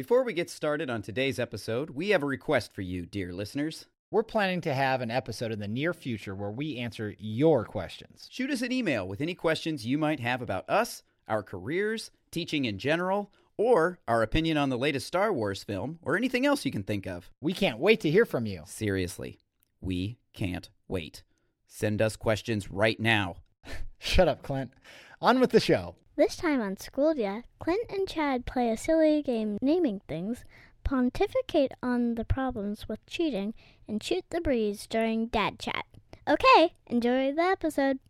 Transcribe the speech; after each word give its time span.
Before 0.00 0.22
we 0.22 0.32
get 0.32 0.48
started 0.48 0.88
on 0.88 1.02
today's 1.02 1.38
episode, 1.38 1.90
we 1.90 2.08
have 2.08 2.22
a 2.22 2.26
request 2.26 2.72
for 2.72 2.80
you, 2.80 3.04
dear 3.04 3.34
listeners. 3.34 3.84
We're 4.10 4.22
planning 4.22 4.62
to 4.62 4.72
have 4.72 5.02
an 5.02 5.10
episode 5.10 5.52
in 5.52 5.60
the 5.60 5.68
near 5.68 5.92
future 5.92 6.34
where 6.34 6.50
we 6.50 6.78
answer 6.78 7.14
your 7.18 7.66
questions. 7.66 8.26
Shoot 8.30 8.48
us 8.48 8.62
an 8.62 8.72
email 8.72 9.06
with 9.06 9.20
any 9.20 9.34
questions 9.34 9.84
you 9.84 9.98
might 9.98 10.18
have 10.18 10.40
about 10.40 10.70
us, 10.70 11.02
our 11.28 11.42
careers, 11.42 12.10
teaching 12.30 12.64
in 12.64 12.78
general, 12.78 13.30
or 13.58 13.98
our 14.08 14.22
opinion 14.22 14.56
on 14.56 14.70
the 14.70 14.78
latest 14.78 15.06
Star 15.06 15.34
Wars 15.34 15.62
film, 15.64 15.98
or 16.00 16.16
anything 16.16 16.46
else 16.46 16.64
you 16.64 16.72
can 16.72 16.82
think 16.82 17.06
of. 17.06 17.28
We 17.42 17.52
can't 17.52 17.78
wait 17.78 18.00
to 18.00 18.10
hear 18.10 18.24
from 18.24 18.46
you. 18.46 18.62
Seriously, 18.64 19.38
we 19.82 20.16
can't 20.32 20.70
wait. 20.88 21.24
Send 21.66 22.00
us 22.00 22.16
questions 22.16 22.70
right 22.70 22.98
now. 22.98 23.36
Shut 23.98 24.28
up, 24.28 24.42
Clint. 24.42 24.72
On 25.20 25.40
with 25.40 25.50
the 25.50 25.60
show. 25.60 25.94
This 26.20 26.36
time 26.36 26.60
on 26.60 26.76
Schoolia, 26.76 27.44
Clint 27.60 27.90
and 27.90 28.06
Chad 28.06 28.44
play 28.44 28.68
a 28.68 28.76
silly 28.76 29.22
game 29.22 29.56
naming 29.62 30.02
things, 30.06 30.44
pontificate 30.84 31.72
on 31.82 32.16
the 32.16 32.26
problems 32.26 32.86
with 32.86 33.06
cheating, 33.06 33.54
and 33.88 34.02
shoot 34.02 34.26
the 34.28 34.42
breeze 34.42 34.86
during 34.86 35.28
dad 35.28 35.58
chat. 35.58 35.86
Okay, 36.28 36.74
enjoy 36.88 37.32
the 37.32 37.40
episode. 37.40 38.00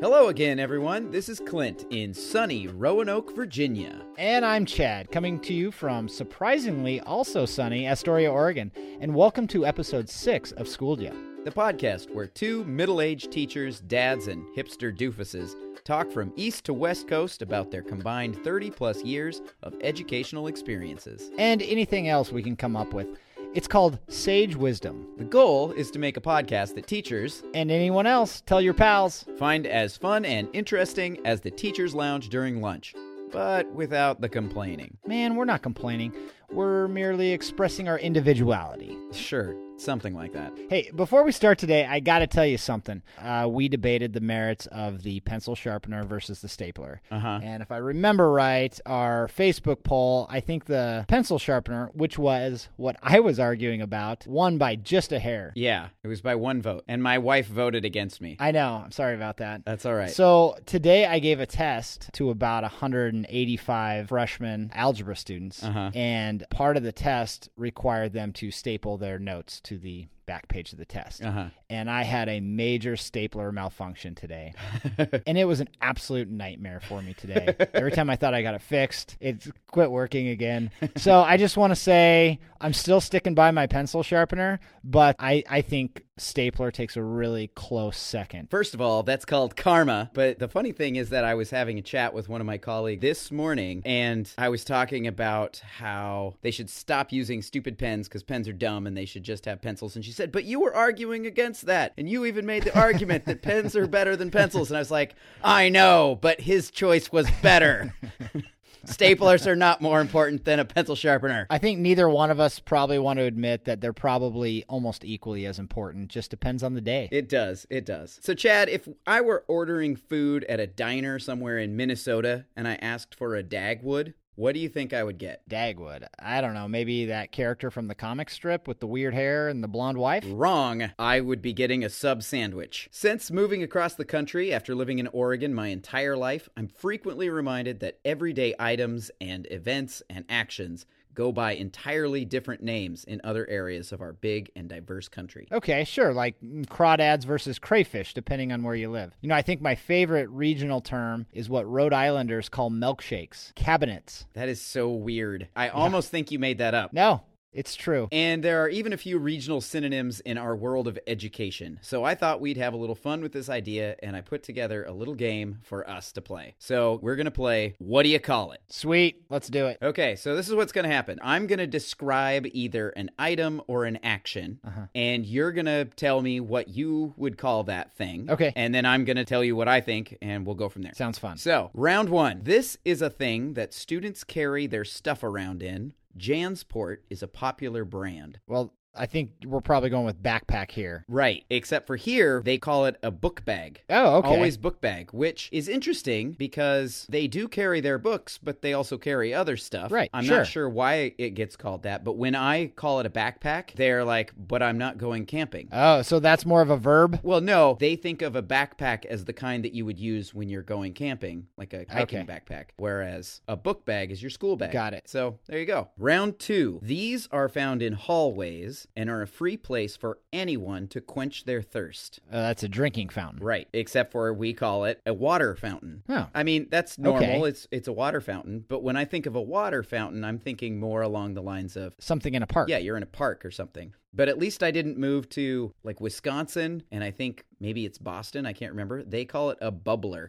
Hello 0.00 0.28
again, 0.28 0.58
everyone. 0.58 1.10
This 1.10 1.28
is 1.28 1.40
Clint 1.40 1.84
in 1.90 2.14
sunny 2.14 2.68
Roanoke, 2.68 3.36
Virginia. 3.36 4.00
And 4.16 4.46
I'm 4.46 4.64
Chad, 4.64 5.12
coming 5.12 5.38
to 5.40 5.52
you 5.52 5.70
from 5.70 6.08
surprisingly 6.08 7.00
also 7.00 7.44
sunny 7.44 7.86
Astoria, 7.86 8.32
Oregon. 8.32 8.72
And 9.02 9.14
welcome 9.14 9.46
to 9.48 9.66
episode 9.66 10.08
six 10.08 10.52
of 10.52 10.68
Schoolia. 10.68 11.31
The 11.44 11.50
podcast 11.50 12.14
where 12.14 12.28
two 12.28 12.62
middle 12.66 13.00
aged 13.00 13.32
teachers, 13.32 13.80
dads, 13.80 14.28
and 14.28 14.44
hipster 14.56 14.96
doofuses 14.96 15.56
talk 15.84 16.08
from 16.12 16.32
east 16.36 16.64
to 16.66 16.72
west 16.72 17.08
coast 17.08 17.42
about 17.42 17.72
their 17.72 17.82
combined 17.82 18.36
30 18.44 18.70
plus 18.70 19.02
years 19.02 19.42
of 19.64 19.74
educational 19.80 20.46
experiences. 20.46 21.32
And 21.38 21.60
anything 21.62 22.08
else 22.08 22.30
we 22.30 22.44
can 22.44 22.54
come 22.54 22.76
up 22.76 22.94
with. 22.94 23.08
It's 23.54 23.66
called 23.66 23.98
Sage 24.06 24.54
Wisdom. 24.54 25.08
The 25.18 25.24
goal 25.24 25.72
is 25.72 25.90
to 25.90 25.98
make 25.98 26.16
a 26.16 26.20
podcast 26.20 26.76
that 26.76 26.86
teachers 26.86 27.42
And 27.54 27.72
anyone 27.72 28.06
else, 28.06 28.40
tell 28.42 28.60
your 28.60 28.72
pals. 28.72 29.24
find 29.36 29.66
as 29.66 29.96
fun 29.96 30.24
and 30.24 30.48
interesting 30.52 31.18
as 31.26 31.40
the 31.40 31.50
teacher's 31.50 31.92
lounge 31.92 32.28
during 32.28 32.60
lunch, 32.60 32.94
but 33.32 33.68
without 33.72 34.20
the 34.20 34.28
complaining. 34.28 34.96
Man, 35.08 35.34
we're 35.34 35.44
not 35.44 35.62
complaining. 35.62 36.12
We're 36.52 36.86
merely 36.86 37.32
expressing 37.32 37.88
our 37.88 37.98
individuality. 37.98 38.96
Sure, 39.12 39.56
something 39.82 40.14
like 40.14 40.32
that. 40.32 40.52
Hey, 40.70 40.90
before 40.94 41.24
we 41.24 41.32
start 41.32 41.58
today, 41.58 41.84
I 41.84 42.00
got 42.00 42.20
to 42.20 42.26
tell 42.26 42.46
you 42.46 42.56
something. 42.58 43.02
Uh, 43.20 43.48
we 43.50 43.68
debated 43.68 44.12
the 44.12 44.20
merits 44.20 44.66
of 44.66 45.02
the 45.02 45.20
pencil 45.20 45.54
sharpener 45.54 46.04
versus 46.04 46.40
the 46.40 46.48
stapler. 46.48 47.00
Uh 47.10 47.18
huh. 47.18 47.40
And 47.42 47.62
if 47.62 47.70
I 47.72 47.78
remember 47.78 48.30
right, 48.30 48.78
our 48.86 49.28
Facebook 49.28 49.82
poll, 49.82 50.26
I 50.30 50.40
think 50.40 50.66
the 50.66 51.04
pencil 51.08 51.38
sharpener, 51.38 51.90
which 51.94 52.18
was 52.18 52.68
what 52.76 52.96
I 53.02 53.20
was 53.20 53.38
arguing 53.40 53.80
about, 53.82 54.26
won 54.26 54.58
by 54.58 54.76
just 54.76 55.12
a 55.12 55.18
hair. 55.18 55.52
Yeah, 55.54 55.88
it 56.04 56.08
was 56.08 56.20
by 56.20 56.34
one 56.36 56.62
vote, 56.62 56.84
and 56.88 57.02
my 57.02 57.18
wife 57.18 57.46
voted 57.48 57.84
against 57.84 58.20
me. 58.20 58.36
I 58.38 58.52
know. 58.52 58.82
I'm 58.84 58.92
sorry 58.92 59.14
about 59.14 59.38
that. 59.38 59.64
That's 59.64 59.84
all 59.84 59.94
right. 59.94 60.10
So 60.10 60.56
today 60.66 61.06
I 61.06 61.18
gave 61.18 61.40
a 61.40 61.46
test 61.46 62.10
to 62.14 62.30
about 62.30 62.62
185 62.62 64.08
freshman 64.08 64.70
algebra 64.74 65.16
students, 65.16 65.62
Uh-huh. 65.62 65.90
and 65.94 66.44
part 66.50 66.76
of 66.76 66.82
the 66.82 66.92
test 66.92 67.48
required 67.56 68.12
them 68.12 68.32
to 68.34 68.50
staple 68.50 68.96
their 68.98 69.18
notes 69.18 69.60
to 69.62 69.71
the 69.76 70.06
back 70.32 70.48
page 70.48 70.72
of 70.72 70.78
the 70.78 70.86
test. 70.86 71.22
Uh 71.22 71.48
And 71.68 71.90
I 71.90 72.04
had 72.04 72.30
a 72.30 72.40
major 72.40 72.96
stapler 72.96 73.52
malfunction 73.52 74.14
today. 74.14 74.54
and 75.26 75.36
it 75.36 75.44
was 75.44 75.60
an 75.60 75.68
absolute 75.82 76.30
nightmare 76.30 76.80
for 76.88 77.02
me 77.02 77.12
today. 77.12 77.54
Every 77.74 77.92
time 77.92 78.08
I 78.08 78.16
thought 78.16 78.32
I 78.32 78.40
got 78.40 78.54
it 78.54 78.62
fixed, 78.62 79.18
it 79.20 79.46
quit 79.70 79.90
working 79.90 80.28
again. 80.28 80.70
So 80.96 81.20
I 81.20 81.36
just 81.36 81.58
want 81.58 81.72
to 81.72 81.76
say 81.76 82.38
I'm 82.62 82.72
still 82.72 83.00
sticking 83.00 83.34
by 83.34 83.50
my 83.50 83.66
pencil 83.66 84.02
sharpener, 84.02 84.60
but 84.84 85.16
I, 85.18 85.42
I 85.50 85.62
think 85.62 86.04
stapler 86.16 86.70
takes 86.70 86.96
a 86.96 87.02
really 87.02 87.48
close 87.48 87.96
second. 87.96 88.48
First 88.50 88.72
of 88.74 88.80
all, 88.80 89.02
that's 89.02 89.24
called 89.24 89.56
karma. 89.56 90.10
But 90.14 90.38
the 90.38 90.46
funny 90.48 90.70
thing 90.70 90.94
is 90.96 91.10
that 91.10 91.24
I 91.24 91.34
was 91.34 91.50
having 91.50 91.78
a 91.78 91.82
chat 91.82 92.14
with 92.14 92.28
one 92.28 92.40
of 92.40 92.46
my 92.46 92.58
colleagues 92.58 93.00
this 93.00 93.32
morning, 93.32 93.82
and 93.84 94.32
I 94.38 94.48
was 94.48 94.64
talking 94.64 95.08
about 95.08 95.60
how 95.78 96.34
they 96.42 96.52
should 96.52 96.70
stop 96.70 97.10
using 97.12 97.42
stupid 97.42 97.78
pens 97.78 98.08
because 98.08 98.22
pens 98.22 98.46
are 98.46 98.52
dumb 98.52 98.86
and 98.86 98.96
they 98.96 99.06
should 99.06 99.24
just 99.24 99.44
have 99.46 99.60
pencils. 99.60 99.96
And 99.96 100.04
she 100.04 100.12
said, 100.12 100.21
But 100.30 100.44
you 100.44 100.60
were 100.60 100.74
arguing 100.74 101.26
against 101.26 101.66
that. 101.66 101.94
And 101.98 102.08
you 102.08 102.26
even 102.26 102.46
made 102.46 102.62
the 102.62 102.78
argument 102.78 103.24
that 103.24 103.42
pens 103.42 103.74
are 103.74 103.88
better 103.88 104.14
than 104.14 104.30
pencils. 104.30 104.70
And 104.70 104.76
I 104.76 104.80
was 104.80 104.90
like, 104.90 105.14
I 105.42 105.70
know, 105.70 106.18
but 106.20 106.40
his 106.40 106.70
choice 106.70 107.10
was 107.10 107.26
better. 107.42 107.94
Staplers 108.86 109.46
are 109.46 109.56
not 109.56 109.80
more 109.80 110.00
important 110.00 110.44
than 110.44 110.58
a 110.58 110.64
pencil 110.64 110.96
sharpener. 110.96 111.46
I 111.50 111.58
think 111.58 111.78
neither 111.78 112.08
one 112.08 112.30
of 112.30 112.40
us 112.40 112.58
probably 112.58 112.98
want 112.98 113.18
to 113.18 113.24
admit 113.24 113.64
that 113.66 113.80
they're 113.80 113.92
probably 113.92 114.64
almost 114.68 115.04
equally 115.04 115.46
as 115.46 115.58
important. 115.58 116.08
Just 116.08 116.30
depends 116.30 116.62
on 116.62 116.74
the 116.74 116.80
day. 116.80 117.08
It 117.12 117.28
does. 117.28 117.66
It 117.70 117.86
does. 117.86 118.18
So, 118.22 118.34
Chad, 118.34 118.68
if 118.68 118.88
I 119.06 119.20
were 119.20 119.44
ordering 119.46 119.96
food 119.96 120.44
at 120.44 120.58
a 120.58 120.66
diner 120.66 121.18
somewhere 121.18 121.58
in 121.58 121.76
Minnesota 121.76 122.46
and 122.56 122.66
I 122.66 122.74
asked 122.76 123.14
for 123.14 123.36
a 123.36 123.42
Dagwood, 123.42 124.14
what 124.34 124.54
do 124.54 124.60
you 124.60 124.68
think 124.68 124.92
I 124.92 125.04
would 125.04 125.18
get? 125.18 125.46
Dagwood. 125.48 126.06
I 126.18 126.40
don't 126.40 126.54
know. 126.54 126.66
Maybe 126.66 127.06
that 127.06 127.32
character 127.32 127.70
from 127.70 127.88
the 127.88 127.94
comic 127.94 128.30
strip 128.30 128.66
with 128.66 128.80
the 128.80 128.86
weird 128.86 129.12
hair 129.12 129.48
and 129.48 129.62
the 129.62 129.68
blonde 129.68 129.98
wife? 129.98 130.24
Wrong. 130.26 130.90
I 130.98 131.20
would 131.20 131.42
be 131.42 131.52
getting 131.52 131.84
a 131.84 131.90
sub 131.90 132.22
sandwich. 132.22 132.88
Since 132.90 133.30
moving 133.30 133.62
across 133.62 133.94
the 133.94 134.04
country 134.04 134.52
after 134.52 134.74
living 134.74 134.98
in 134.98 135.06
Oregon 135.08 135.52
my 135.52 135.68
entire 135.68 136.16
life, 136.16 136.48
I'm 136.56 136.68
frequently 136.68 137.28
reminded 137.28 137.80
that 137.80 137.98
everyday 138.04 138.54
items 138.58 139.10
and 139.20 139.46
events 139.50 140.02
and 140.08 140.24
actions 140.28 140.86
go 141.14 141.32
by 141.32 141.52
entirely 141.52 142.24
different 142.24 142.62
names 142.62 143.04
in 143.04 143.20
other 143.24 143.48
areas 143.48 143.92
of 143.92 144.00
our 144.00 144.12
big 144.12 144.50
and 144.56 144.68
diverse 144.68 145.08
country. 145.08 145.48
Okay, 145.52 145.84
sure, 145.84 146.12
like 146.12 146.36
crawdads 146.42 147.24
versus 147.24 147.58
crayfish, 147.58 148.14
depending 148.14 148.52
on 148.52 148.62
where 148.62 148.74
you 148.74 148.90
live. 148.90 149.12
You 149.20 149.28
know, 149.28 149.34
I 149.34 149.42
think 149.42 149.60
my 149.60 149.74
favorite 149.74 150.28
regional 150.30 150.80
term 150.80 151.26
is 151.32 151.48
what 151.48 151.68
Rhode 151.68 151.92
Islanders 151.92 152.48
call 152.48 152.70
milkshakes, 152.70 153.54
cabinets. 153.54 154.26
That 154.34 154.48
is 154.48 154.60
so 154.60 154.90
weird. 154.90 155.48
I 155.56 155.68
almost 155.68 156.10
think 156.10 156.30
you 156.30 156.38
made 156.38 156.58
that 156.58 156.74
up. 156.74 156.92
No, 156.92 157.22
it's 157.52 157.74
true. 157.76 158.08
And 158.12 158.42
there 158.42 158.62
are 158.62 158.68
even 158.68 158.92
a 158.92 158.96
few 158.96 159.18
regional 159.18 159.60
synonyms 159.60 160.20
in 160.20 160.38
our 160.38 160.54
world 160.56 160.88
of 160.88 160.98
education. 161.06 161.78
So 161.82 162.04
I 162.04 162.14
thought 162.14 162.40
we'd 162.40 162.56
have 162.56 162.72
a 162.74 162.76
little 162.76 162.94
fun 162.94 163.20
with 163.22 163.32
this 163.32 163.48
idea, 163.48 163.96
and 164.02 164.16
I 164.16 164.20
put 164.20 164.42
together 164.42 164.84
a 164.84 164.92
little 164.92 165.14
game 165.14 165.58
for 165.62 165.88
us 165.88 166.12
to 166.12 166.20
play. 166.22 166.54
So 166.58 166.98
we're 167.02 167.16
going 167.16 167.26
to 167.26 167.30
play 167.30 167.74
What 167.78 168.04
Do 168.04 168.08
You 168.08 168.18
Call 168.20 168.52
It? 168.52 168.60
Sweet, 168.68 169.22
let's 169.30 169.48
do 169.48 169.66
it. 169.66 169.78
Okay, 169.82 170.16
so 170.16 170.34
this 170.36 170.48
is 170.48 170.54
what's 170.54 170.72
going 170.72 170.84
to 170.88 170.94
happen. 170.94 171.18
I'm 171.22 171.46
going 171.46 171.58
to 171.58 171.66
describe 171.66 172.46
either 172.52 172.90
an 172.90 173.10
item 173.18 173.60
or 173.66 173.84
an 173.84 173.98
action, 174.02 174.60
Uh-huh. 174.66 174.86
and 174.94 175.24
you're 175.26 175.52
going 175.52 175.66
to 175.66 175.84
tell 175.96 176.22
me 176.22 176.40
what 176.40 176.68
you 176.68 177.14
would 177.16 177.38
call 177.38 177.64
that 177.64 177.94
thing. 177.96 178.30
Okay. 178.30 178.52
And 178.56 178.74
then 178.74 178.86
I'm 178.86 179.04
going 179.04 179.16
to 179.16 179.24
tell 179.24 179.44
you 179.44 179.54
what 179.56 179.68
I 179.68 179.80
think, 179.80 180.16
and 180.22 180.46
we'll 180.46 180.54
go 180.54 180.68
from 180.68 180.82
there. 180.82 180.92
Sounds 180.94 181.18
fun. 181.18 181.36
So, 181.38 181.70
round 181.74 182.08
one. 182.08 182.40
This 182.44 182.78
is 182.84 183.02
a 183.02 183.10
thing 183.10 183.54
that 183.54 183.72
students 183.74 184.24
carry 184.24 184.66
their 184.66 184.84
stuff 184.84 185.22
around 185.22 185.62
in. 185.62 185.92
Jansport 186.18 186.98
is 187.10 187.22
a 187.22 187.28
popular 187.28 187.84
brand. 187.84 188.40
Well, 188.46 188.74
I 188.94 189.06
think 189.06 189.30
we're 189.46 189.60
probably 189.60 189.90
going 189.90 190.04
with 190.04 190.22
backpack 190.22 190.70
here. 190.70 191.04
Right. 191.08 191.44
Except 191.50 191.86
for 191.86 191.96
here, 191.96 192.42
they 192.44 192.58
call 192.58 192.84
it 192.86 192.96
a 193.02 193.10
book 193.10 193.44
bag. 193.44 193.80
Oh, 193.88 194.16
okay. 194.16 194.28
Always 194.28 194.56
book 194.56 194.80
bag, 194.80 195.10
which 195.12 195.48
is 195.52 195.68
interesting 195.68 196.32
because 196.32 197.06
they 197.08 197.26
do 197.26 197.48
carry 197.48 197.80
their 197.80 197.98
books, 197.98 198.38
but 198.42 198.60
they 198.62 198.74
also 198.74 198.98
carry 198.98 199.32
other 199.32 199.56
stuff. 199.56 199.90
Right, 199.90 200.10
I'm 200.12 200.24
sure. 200.24 200.38
not 200.38 200.46
sure 200.46 200.68
why 200.68 201.14
it 201.18 201.30
gets 201.30 201.56
called 201.56 201.84
that, 201.84 202.04
but 202.04 202.16
when 202.16 202.34
I 202.34 202.66
call 202.66 203.00
it 203.00 203.06
a 203.06 203.10
backpack, 203.10 203.72
they're 203.74 204.04
like, 204.04 204.32
but 204.36 204.62
I'm 204.62 204.78
not 204.78 204.98
going 204.98 205.26
camping. 205.26 205.68
Oh, 205.72 206.02
so 206.02 206.20
that's 206.20 206.44
more 206.44 206.60
of 206.62 206.70
a 206.70 206.76
verb? 206.76 207.20
well, 207.22 207.40
no, 207.40 207.76
they 207.80 207.96
think 207.96 208.22
of 208.22 208.36
a 208.36 208.42
backpack 208.42 209.04
as 209.06 209.24
the 209.24 209.32
kind 209.32 209.64
that 209.64 209.72
you 209.72 209.84
would 209.86 209.98
use 209.98 210.34
when 210.34 210.48
you're 210.48 210.62
going 210.62 210.92
camping, 210.92 211.46
like 211.56 211.72
a 211.72 211.86
hiking 211.88 212.20
Okay. 212.20 212.26
backpack, 212.40 212.66
whereas 212.76 213.40
a 213.48 213.56
book 213.56 213.84
bag 213.84 214.10
is 214.10 214.22
your 214.22 214.30
school 214.30 214.56
bag. 214.56 214.72
Got 214.72 214.92
it. 214.94 215.08
So 215.08 215.38
there 215.46 215.58
you 215.58 215.66
go. 215.66 215.88
Round 215.96 216.38
two. 216.38 216.78
These 216.82 217.28
are 217.32 217.48
found 217.48 217.82
in 217.82 217.94
hallways 217.94 218.81
and 218.96 219.08
are 219.10 219.22
a 219.22 219.26
free 219.26 219.56
place 219.56 219.96
for 219.96 220.18
anyone 220.32 220.88
to 220.88 221.00
quench 221.00 221.44
their 221.44 221.62
thirst. 221.62 222.20
Uh, 222.30 222.42
that's 222.42 222.62
a 222.62 222.68
drinking 222.68 223.08
fountain. 223.10 223.42
Right, 223.42 223.68
except 223.72 224.12
for 224.12 224.32
we 224.32 224.52
call 224.54 224.84
it 224.84 225.00
a 225.06 225.12
water 225.14 225.54
fountain. 225.56 226.02
Oh. 226.08 226.26
I 226.34 226.42
mean, 226.42 226.68
that's 226.70 226.98
normal. 226.98 227.22
Okay. 227.22 227.48
It's 227.48 227.68
it's 227.70 227.88
a 227.88 227.92
water 227.92 228.20
fountain, 228.20 228.64
but 228.68 228.82
when 228.82 228.96
I 228.96 229.04
think 229.04 229.26
of 229.26 229.36
a 229.36 229.40
water 229.42 229.82
fountain, 229.82 230.24
I'm 230.24 230.38
thinking 230.38 230.78
more 230.80 231.02
along 231.02 231.34
the 231.34 231.42
lines 231.42 231.76
of 231.76 231.94
Something 231.98 232.34
in 232.34 232.42
a 232.42 232.46
park. 232.46 232.68
yeah, 232.68 232.78
you're 232.78 232.96
in 232.96 233.02
a 233.02 233.06
park 233.06 233.44
or 233.44 233.50
something. 233.50 233.92
But 234.14 234.28
at 234.28 234.38
least 234.38 234.62
I 234.62 234.70
didn't 234.70 234.98
move 234.98 235.28
to 235.30 235.72
like 235.84 236.00
Wisconsin 236.00 236.82
and 236.92 237.02
I 237.02 237.10
think 237.10 237.44
maybe 237.60 237.86
it's 237.86 237.96
Boston, 237.98 238.44
I 238.44 238.52
can't 238.52 238.72
remember. 238.72 239.02
They 239.02 239.24
call 239.24 239.50
it 239.50 239.58
a 239.62 239.72
bubbler, 239.72 240.28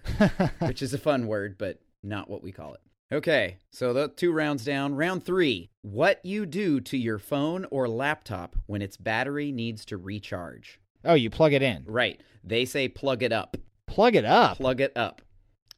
which 0.67 0.81
is 0.81 0.93
a 0.93 0.97
fun 0.97 1.27
word, 1.27 1.57
but 1.57 1.79
not 2.01 2.29
what 2.29 2.41
we 2.43 2.51
call 2.51 2.73
it. 2.75 2.81
Okay, 3.13 3.57
so 3.71 3.93
the 3.93 4.07
two 4.07 4.31
rounds 4.31 4.65
down. 4.65 4.95
Round 4.95 5.23
three. 5.23 5.69
What 5.83 6.19
you 6.25 6.45
do 6.47 6.79
to 6.81 6.97
your 6.97 7.19
phone 7.19 7.65
or 7.69 7.87
laptop 7.87 8.55
when 8.65 8.81
its 8.81 8.97
battery 8.97 9.51
needs 9.51 9.85
to 9.85 9.97
recharge. 9.97 10.79
Oh, 11.05 11.13
you 11.13 11.29
plug 11.29 11.53
it 11.53 11.61
in. 11.61 11.83
Right. 11.85 12.19
They 12.43 12.65
say 12.65 12.87
plug 12.87 13.21
it 13.21 13.31
up. 13.31 13.55
Plug 13.85 14.15
it 14.15 14.25
up. 14.25 14.57
Plug 14.57 14.81
it 14.81 14.93
up. 14.95 15.21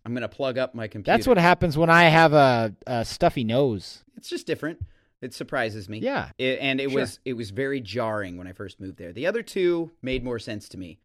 I'm 0.06 0.14
going 0.14 0.22
to 0.22 0.30
plug 0.30 0.58
up 0.58 0.76
my 0.76 0.88
computer. 0.88 1.18
That's 1.18 1.28
what 1.28 1.38
happens 1.38 1.78
when 1.78 1.90
I 1.90 2.04
have 2.06 2.32
a, 2.34 2.74
a 2.88 3.04
stuffy 3.04 3.44
nose. 3.44 4.04
It's 4.16 4.30
just 4.30 4.48
different. 4.48 4.80
It 5.22 5.34
surprises 5.34 5.90
me. 5.90 5.98
Yeah. 6.00 6.30
It, 6.38 6.60
and 6.62 6.80
it 6.80 6.92
Sure. 6.92 7.02
was 7.02 7.20
it 7.26 7.34
was 7.34 7.50
very 7.50 7.82
jarring 7.82 8.38
when 8.38 8.48
I 8.48 8.54
first 8.54 8.80
moved 8.80 8.98
there. 8.98 9.12
The 9.12 9.26
other 9.26 9.42
two 9.42 9.92
made 10.02 10.24
more 10.24 10.38
sense 10.40 10.70
to 10.70 10.78
me. 10.78 11.00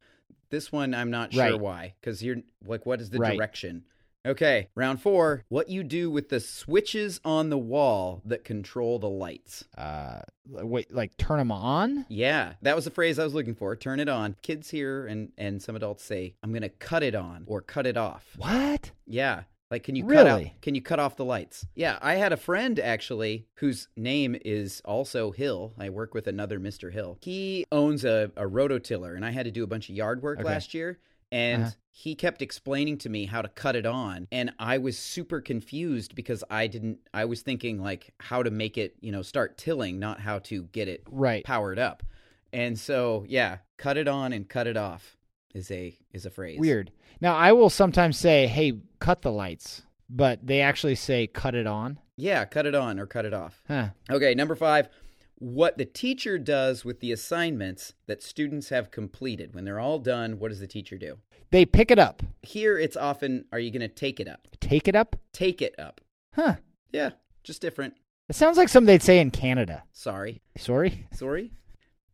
This 0.50 0.70
one 0.70 0.94
I'm 0.94 1.10
not 1.10 1.32
sure 1.32 1.42
Right. 1.42 1.58
why 1.60 1.94
cuz 2.02 2.22
you're 2.22 2.36
like 2.66 2.84
what 2.84 3.00
is 3.00 3.08
the 3.10 3.18
Right. 3.18 3.36
direction? 3.38 3.84
Okay, 4.26 4.68
round 4.74 5.00
4, 5.00 5.44
what 5.48 5.70
you 5.70 5.82
do 5.82 6.10
with 6.10 6.28
the 6.28 6.40
switches 6.40 7.20
on 7.24 7.48
the 7.48 7.56
wall 7.56 8.20
that 8.26 8.44
control 8.44 8.98
the 8.98 9.08
lights. 9.08 9.64
Uh, 9.78 10.20
wait, 10.46 10.92
like 10.92 11.16
turn 11.16 11.38
them 11.38 11.50
on? 11.50 12.04
Yeah, 12.10 12.52
that 12.60 12.76
was 12.76 12.84
the 12.84 12.90
phrase 12.90 13.18
I 13.18 13.24
was 13.24 13.32
looking 13.32 13.54
for. 13.54 13.74
Turn 13.76 13.98
it 13.98 14.10
on. 14.10 14.36
Kids 14.42 14.68
here 14.68 15.06
and 15.06 15.32
and 15.38 15.62
some 15.62 15.74
adults 15.74 16.04
say, 16.04 16.34
"I'm 16.42 16.50
going 16.52 16.60
to 16.62 16.68
cut 16.68 17.02
it 17.02 17.14
on 17.14 17.44
or 17.46 17.62
cut 17.62 17.86
it 17.86 17.96
off." 17.96 18.26
What? 18.36 18.90
Yeah. 19.06 19.44
Like 19.70 19.84
can 19.84 19.94
you 19.94 20.04
cut 20.04 20.26
out 20.26 20.38
Really? 20.38 20.54
can 20.62 20.74
you 20.74 20.82
cut 20.82 20.98
off 20.98 21.14
the 21.16 21.24
lights? 21.24 21.64
Yeah, 21.76 21.96
I 22.02 22.16
had 22.16 22.32
a 22.32 22.36
friend 22.36 22.78
actually 22.80 23.46
whose 23.54 23.86
name 23.96 24.36
is 24.44 24.82
also 24.84 25.30
Hill. 25.30 25.72
I 25.78 25.90
work 25.90 26.12
with 26.12 26.26
another 26.26 26.58
Mr. 26.58 26.92
Hill. 26.92 27.18
He 27.22 27.64
owns 27.70 28.04
a, 28.04 28.32
a 28.36 28.42
rototiller 28.46 29.14
and 29.14 29.24
I 29.24 29.30
had 29.30 29.44
to 29.44 29.52
do 29.52 29.62
a 29.62 29.68
bunch 29.68 29.88
of 29.88 29.94
yard 29.94 30.22
work 30.22 30.40
Okay. 30.40 30.48
last 30.48 30.74
year 30.74 30.98
and 31.32 31.62
Uh-huh. 31.64 31.72
he 31.92 32.14
kept 32.14 32.42
explaining 32.42 32.98
to 32.98 33.08
me 33.08 33.26
how 33.26 33.42
to 33.42 33.48
cut 33.48 33.76
it 33.76 33.86
on 33.86 34.26
and 34.32 34.52
I 34.58 34.78
was 34.78 34.98
super 34.98 35.40
confused 35.40 36.14
because 36.14 36.42
I 36.50 36.66
didn't 36.66 36.98
I 37.14 37.24
was 37.26 37.42
thinking 37.42 37.80
like 37.82 38.12
how 38.18 38.42
to 38.42 38.50
make 38.50 38.76
it, 38.78 38.94
you 39.00 39.12
know, 39.12 39.22
start 39.22 39.58
tilling, 39.58 39.98
not 39.98 40.20
how 40.20 40.38
to 40.40 40.62
get 40.64 40.88
it 40.88 41.02
Right. 41.10 41.44
powered 41.44 41.78
up. 41.78 42.02
And 42.52 42.78
so, 42.78 43.24
yeah, 43.28 43.58
cut 43.76 43.96
it 43.96 44.08
on 44.08 44.32
and 44.32 44.48
cut 44.48 44.66
it 44.66 44.76
off 44.76 45.16
is 45.54 45.70
a 45.70 45.96
is 46.12 46.26
a 46.26 46.30
phrase. 46.30 46.58
Weird. 46.58 46.90
Now, 47.20 47.36
I 47.36 47.52
will 47.52 47.70
sometimes 47.70 48.16
say, 48.16 48.46
hey, 48.46 48.72
cut 48.98 49.22
the 49.22 49.30
lights, 49.32 49.82
but 50.08 50.44
they 50.46 50.60
actually 50.62 50.94
say 50.94 51.26
cut 51.26 51.54
it 51.54 51.66
on. 51.66 51.98
Yeah, 52.16 52.44
cut 52.44 52.66
it 52.66 52.74
on 52.74 52.98
or 52.98 53.06
cut 53.06 53.24
it 53.24 53.34
off. 53.34 53.62
Huh. 53.68 53.90
Okay, 54.10 54.34
number 54.34 54.54
five, 54.54 54.88
what 55.40 55.76
the 55.78 55.84
teacher 55.84 56.38
does 56.38 56.84
with 56.84 57.00
the 57.00 57.10
assignments 57.12 57.94
that 58.06 58.22
students 58.22 58.68
have 58.68 58.90
completed. 58.90 59.54
When 59.54 59.64
they're 59.64 59.80
all 59.80 59.98
done, 59.98 60.38
what 60.38 60.48
does 60.50 60.60
the 60.60 60.66
teacher 60.66 60.96
do? 60.96 61.18
They 61.50 61.64
pick 61.66 61.90
it 61.90 61.98
up. 61.98 62.22
Here, 62.42 62.78
it's 62.78 62.96
often, 62.96 63.46
are 63.50 63.58
you 63.58 63.70
going 63.72 63.80
to 63.80 63.88
take 63.88 64.20
it 64.20 64.28
up? 64.28 64.46
Take 64.60 64.86
it 64.86 64.94
up? 64.94 65.16
Take 65.32 65.60
it 65.62 65.74
up. 65.78 66.00
Huh. 66.34 66.56
Yeah, 66.92 67.10
just 67.42 67.60
different. 67.60 67.94
It 68.28 68.36
sounds 68.36 68.56
like 68.56 68.68
something 68.68 68.86
they'd 68.86 69.02
say 69.02 69.18
in 69.18 69.30
Canada. 69.32 69.82
Sorry. 69.92 70.40
Sorry? 70.56 71.06
Sorry. 71.12 71.50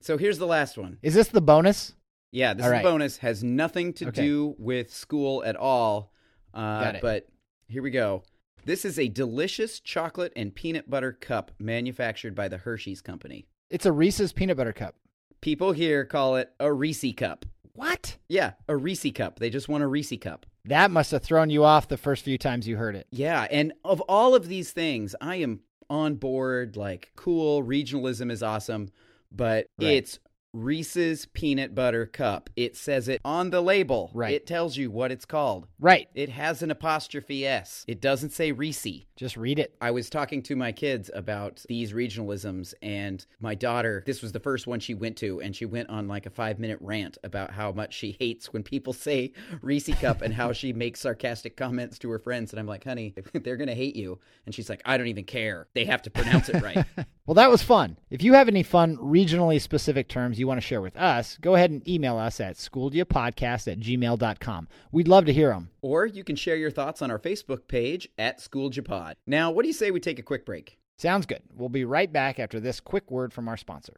So 0.01 0.17
here's 0.17 0.39
the 0.39 0.47
last 0.47 0.79
one. 0.79 0.99
Is 1.03 1.13
this 1.15 1.29
the 1.29 1.41
bonus? 1.43 1.93
Yeah, 2.33 2.55
this 2.55 2.65
All 2.65 2.71
is 2.71 2.75
right. 2.77 2.83
bonus. 2.85 3.19
Has 3.19 3.43
nothing 3.45 3.93
to 3.95 4.09
Okay. 4.09 4.23
do 4.23 4.55
with 4.59 4.93
school 4.95 5.43
at 5.45 5.57
all. 5.57 6.13
Uh, 6.55 6.85
Got 6.85 6.95
it. 6.97 7.03
But 7.03 7.27
here 7.69 7.83
we 7.83 7.91
go. 7.91 8.23
This 8.67 8.85
is 8.85 8.99
a 8.99 9.07
delicious 9.07 9.79
chocolate 9.79 10.33
and 10.35 10.53
peanut 10.53 10.91
butter 10.91 11.13
cup 11.13 11.53
manufactured 11.61 12.35
by 12.35 12.49
the 12.49 12.57
Hershey's 12.57 13.01
Company. 13.01 13.47
It's 13.71 13.87
a 13.87 13.93
Reese's 13.93 14.33
peanut 14.33 14.57
butter 14.57 14.73
cup. 14.73 14.97
People 15.41 15.71
here 15.71 16.05
call 16.05 16.35
it 16.35 16.51
a 16.59 16.73
Reese 16.73 17.15
cup. 17.17 17.47
What? 17.75 18.17
Yeah, 18.29 18.55
a 18.67 18.77
Reese 18.77 19.07
cup. 19.15 19.39
They 19.39 19.51
just 19.51 19.69
want 19.69 19.85
a 19.85 19.87
Reese 19.87 20.15
cup. 20.21 20.47
That 20.65 20.91
must 20.91 21.13
have 21.13 21.23
thrown 21.23 21.49
you 21.49 21.63
off 21.63 21.87
the 21.87 21.97
first 21.97 22.25
few 22.25 22.39
times 22.39 22.67
you 22.67 22.77
heard 22.77 22.97
it. 22.97 23.07
Yeah, 23.13 23.47
and 23.53 23.73
of 23.85 24.01
all 24.09 24.35
of 24.35 24.49
these 24.49 24.73
things, 24.73 25.15
I 25.21 25.37
am 25.37 25.61
on 25.89 26.17
board. 26.17 26.77
Like, 26.77 27.13
cool, 27.15 27.63
regionalism 27.63 28.33
is 28.33 28.43
awesome, 28.43 28.89
but 29.31 29.69
Right. 29.79 29.91
it's 29.99 30.19
Reese's 30.57 31.27
peanut 31.27 31.75
butter 31.75 32.07
cup. 32.07 32.49
It 32.57 32.77
says 32.77 33.09
it 33.09 33.21
on 33.25 33.51
the 33.51 33.61
label. 33.61 34.11
Right. 34.15 34.33
It 34.33 34.47
tells 34.47 34.79
you 34.79 34.91
what 34.91 35.13
it's 35.13 35.27
called. 35.27 35.67
Right. 35.79 36.09
It 36.15 36.31
has 36.31 36.63
an 36.63 36.71
apostrophe 36.71 37.47
S. 37.47 37.85
It 37.87 38.01
doesn't 38.01 38.31
say 38.31 38.53
Reese. 38.53 38.87
Just 39.17 39.37
read 39.37 39.59
it. 39.59 39.77
I 39.83 39.91
was 39.91 40.09
talking 40.09 40.43
to 40.45 40.57
my 40.57 40.73
kids 40.73 41.11
about 41.13 41.63
these 41.69 41.93
regionalisms, 41.93 42.73
and 42.81 43.25
my 43.39 43.55
daughter, 43.55 44.03
this 44.07 44.23
was 44.23 44.33
the 44.33 44.41
first 44.41 44.67
one 44.67 44.81
she 44.81 44.95
went 44.95 45.19
to, 45.19 45.41
and 45.43 45.55
she 45.55 45.67
went 45.67 45.91
on 45.91 46.09
like 46.09 46.25
a 46.25 46.31
five 46.31 46.59
minute 46.59 46.79
rant 46.81 47.19
about 47.23 47.51
how 47.51 47.73
much 47.73 47.93
she 47.93 48.17
hates 48.19 48.53
when 48.53 48.63
people 48.63 48.93
say 48.95 49.35
Reese 49.61 49.95
Cup 50.01 50.23
and 50.23 50.33
how 50.33 50.53
she 50.53 50.73
makes 50.73 51.01
sarcastic 51.01 51.57
comments 51.57 51.99
to 51.99 52.11
her 52.11 52.19
friends. 52.19 52.53
And 52.53 52.61
I'm 52.61 52.67
like, 52.67 52.85
honey, 52.85 53.15
they're 53.35 53.57
going 53.59 53.69
to 53.69 53.75
hate 53.75 53.97
you. 53.97 54.19
And 54.47 54.55
she's 54.55 54.71
like, 54.71 54.81
I 54.87 54.97
don't 54.97 55.09
even 55.09 55.25
care. 55.25 55.69
They 55.75 55.85
have 55.85 56.03
to 56.03 56.11
pronounce 56.11 56.49
it 56.49 56.63
right. 56.63 56.85
Well, 57.27 57.35
that 57.35 57.51
was 57.51 57.61
fun. 57.61 57.99
If 58.09 58.23
you 58.23 58.35
have 58.35 58.47
any 58.47 58.63
fun, 58.63 58.97
regionally 58.99 59.61
specific 59.61 60.07
terms 60.09 60.39
you 60.39 60.46
want 60.47 60.61
to 60.61 60.67
share 60.67 60.81
with 60.81 60.97
us, 60.97 61.39
go 61.41 61.55
ahead 61.55 61.71
and 61.71 61.87
email 61.89 62.17
us 62.19 62.41
at 62.41 62.57
schooldiapodcast 62.57 63.71
at 63.71 63.81
gmail.com. 63.81 64.69
We'd 64.93 65.09
love 65.09 65.25
to 65.27 65.33
hear 65.33 65.51
them. 65.51 65.71
or 65.83 66.07
you 66.07 66.25
can 66.25 66.37
share 66.37 66.57
your 66.57 66.71
thoughts 66.71 67.03
on 67.03 67.11
our 67.11 67.19
Facebook 67.19 67.69
page 67.69 68.09
at 68.19 68.41
School 68.41 68.71
Japod. 68.71 69.15
Now, 69.27 69.51
what 69.51 69.63
do 69.63 69.69
you 69.69 69.75
say 69.75 69.91
we 69.91 70.01
take 70.01 70.19
a 70.19 70.23
quick 70.23 70.47
break? 70.47 70.79
Sounds 70.99 71.27
good. 71.27 71.43
We'll 71.55 71.69
be 71.69 71.85
right 71.85 72.11
back 72.13 72.39
after 72.39 72.59
this 72.59 72.81
quick 72.81 73.11
word 73.11 73.33
from 73.33 73.49
our 73.49 73.57
sponsor. 73.57 73.95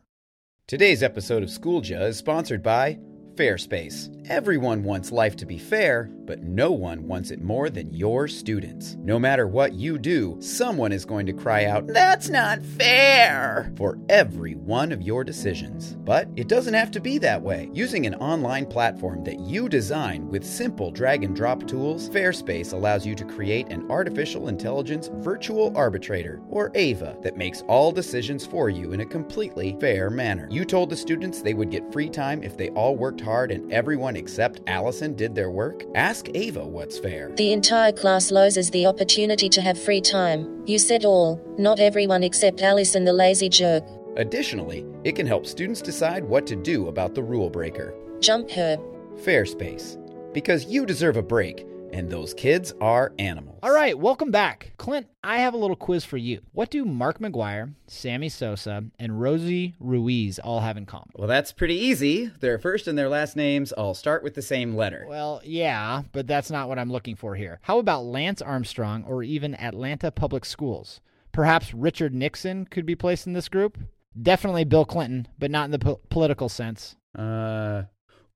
Today's 0.67 1.03
episode 1.03 1.43
of 1.43 1.49
Schoolja 1.49 2.09
is 2.09 2.17
sponsored 2.19 2.63
by 2.63 2.99
Fairspace. 3.39 4.13
Everyone 4.29 4.83
wants 4.83 5.13
life 5.13 5.37
to 5.37 5.47
be 5.47 5.59
fair, 5.59 6.11
but 6.27 6.43
no 6.43 6.73
one 6.73 7.07
wants 7.07 7.31
it 7.31 7.41
more 7.41 7.71
than 7.71 7.95
your 7.95 8.27
students. 8.29 8.97
No 9.01 9.19
matter 9.19 9.47
what 9.47 9.73
you 9.73 9.97
do, 9.97 10.37
someone 10.41 10.93
is 10.93 11.07
going 11.07 11.25
to 11.27 11.33
cry 11.33 11.65
out, 11.65 11.87
That's 11.87 12.29
not 12.29 12.61
fair! 12.61 13.73
for 13.77 13.99
every 14.09 14.55
one 14.57 14.91
of 14.93 15.01
your 15.01 15.23
decisions. 15.25 15.97
But 16.01 16.29
it 16.37 16.49
doesn't 16.49 16.75
have 16.75 16.91
to 16.91 17.01
be 17.01 17.17
that 17.19 17.41
way. 17.41 17.71
Using 17.73 18.07
an 18.07 18.17
online 18.17 18.67
platform 18.67 19.23
that 19.25 19.39
you 19.39 19.69
design 19.69 20.29
with 20.29 20.45
simple 20.45 20.91
drag 20.91 21.23
and 21.23 21.35
drop 21.35 21.67
tools, 21.67 22.11
Fairspace 22.11 22.73
allows 22.73 23.07
you 23.07 23.15
to 23.15 23.25
create 23.25 23.69
an 23.69 23.89
artificial 23.91 24.49
intelligence 24.49 25.11
virtual 25.15 25.73
arbitrator, 25.77 26.43
or 26.51 26.73
AVA, 26.75 27.17
that 27.23 27.39
makes 27.39 27.63
all 27.69 27.93
decisions 27.93 28.45
for 28.45 28.69
you 28.69 28.93
in 28.93 29.01
a 29.01 29.07
completely 29.07 29.77
fair 29.81 30.11
manner. 30.11 30.49
You 30.51 30.65
told 30.65 30.91
the 30.91 30.97
students 30.97 31.41
they 31.41 31.55
would 31.55 31.71
get 31.71 31.91
free 31.93 32.11
time 32.11 32.43
if 32.43 32.57
they 32.57 32.69
all 32.71 32.97
worked 32.97 33.21
hard 33.29 33.51
and 33.51 33.71
everyone 33.71 34.17
except 34.17 34.61
Allison 34.67 35.15
did 35.15 35.35
their 35.35 35.51
work? 35.51 35.85
Ask 35.95 36.29
Ava 36.35 36.67
what's 36.67 36.99
fair. 36.99 37.31
The 37.37 37.53
entire 37.53 37.93
class 37.93 38.31
loses 38.31 38.71
the 38.71 38.87
opportunity 38.87 39.49
to 39.51 39.61
have 39.61 39.79
free 39.81 40.01
time. 40.01 40.63
You 40.67 40.79
said 40.79 41.05
all, 41.05 41.39
not 41.59 41.79
everyone 41.79 42.25
except 42.25 42.63
Allison 42.63 43.05
the 43.05 43.13
lazy 43.13 43.51
jerk. 43.51 43.85
Additionally, 44.17 44.87
it 45.05 45.15
can 45.15 45.27
help 45.27 45.45
students 45.47 45.83
decide 45.83 46.25
what 46.25 46.47
to 46.47 46.57
do 46.57 46.89
about 46.89 47.15
the 47.15 47.23
rule 47.23 47.51
breaker. 47.51 47.95
Jump 48.21 48.51
her. 48.51 48.79
Fair 49.19 49.45
space. 49.45 49.99
Because 50.33 50.65
you 50.65 50.87
deserve 50.87 51.17
a 51.17 51.23
break, 51.23 51.67
and 51.93 52.11
those 52.11 52.35
kids 52.35 52.73
are 52.81 53.13
animals. 53.19 53.59
All 53.63 53.73
right, 53.73 53.99
welcome 53.99 54.31
back. 54.31 54.73
Clint, 54.77 55.07
I 55.23 55.39
have 55.39 55.55
a 55.55 55.59
little 55.59 55.77
quiz 55.77 56.05
for 56.05 56.17
you. 56.17 56.41
What 56.53 56.71
do 56.71 56.85
Mark 56.85 57.19
McGwire, 57.19 57.75
Sammy 57.87 58.29
Sosa, 58.29 58.85
and 58.99 59.21
Rosie 59.21 59.75
Ruiz 59.81 60.39
all 60.39 60.61
have 60.61 60.77
in 60.77 60.87
common? 60.87 61.11
Well, 61.15 61.29
that's 61.29 61.53
pretty 61.53 61.77
easy. 61.77 62.27
Their 62.41 62.59
first 62.59 62.89
and 62.89 62.99
their 62.99 63.09
last 63.09 63.37
names 63.37 63.73
all 63.73 63.95
start 63.95 64.23
with 64.23 64.35
the 64.35 64.43
same 64.43 64.75
letter. 64.75 65.07
Well, 65.09 65.41
yeah, 65.45 66.03
but 66.13 66.27
that's 66.27 66.51
not 66.51 66.69
what 66.69 66.79
I'm 66.79 66.93
looking 66.93 67.17
for 67.17 67.35
here. 67.35 67.61
How 67.63 67.79
about 67.79 68.05
Lance 68.05 68.43
Armstrong 68.43 69.05
or 69.05 69.23
even 69.23 69.55
Atlanta 69.55 70.11
Public 70.11 70.45
Schools? 70.45 71.01
Perhaps 71.33 71.75
Richard 71.75 72.15
Nixon 72.15 72.65
could 72.67 72.87
be 72.87 72.95
placed 72.95 73.27
in 73.27 73.33
this 73.33 73.49
group? 73.49 73.79
Definitely 74.21 74.65
Bill 74.65 74.85
Clinton, 74.85 75.29
but 75.39 75.51
not 75.51 75.67
in 75.67 75.71
the 75.71 75.79
po- 75.79 76.01
political 76.11 76.49
sense. 76.49 76.97
Uh, 77.17 77.85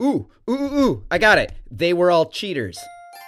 ooh, 0.03 0.29
ooh, 0.49 0.53
ooh, 0.53 0.81
ooh, 0.81 1.05
I 1.11 1.19
got 1.19 1.39
it. 1.39 1.53
They 1.71 1.93
were 1.93 2.11
all 2.11 2.27
cheaters. 2.27 2.79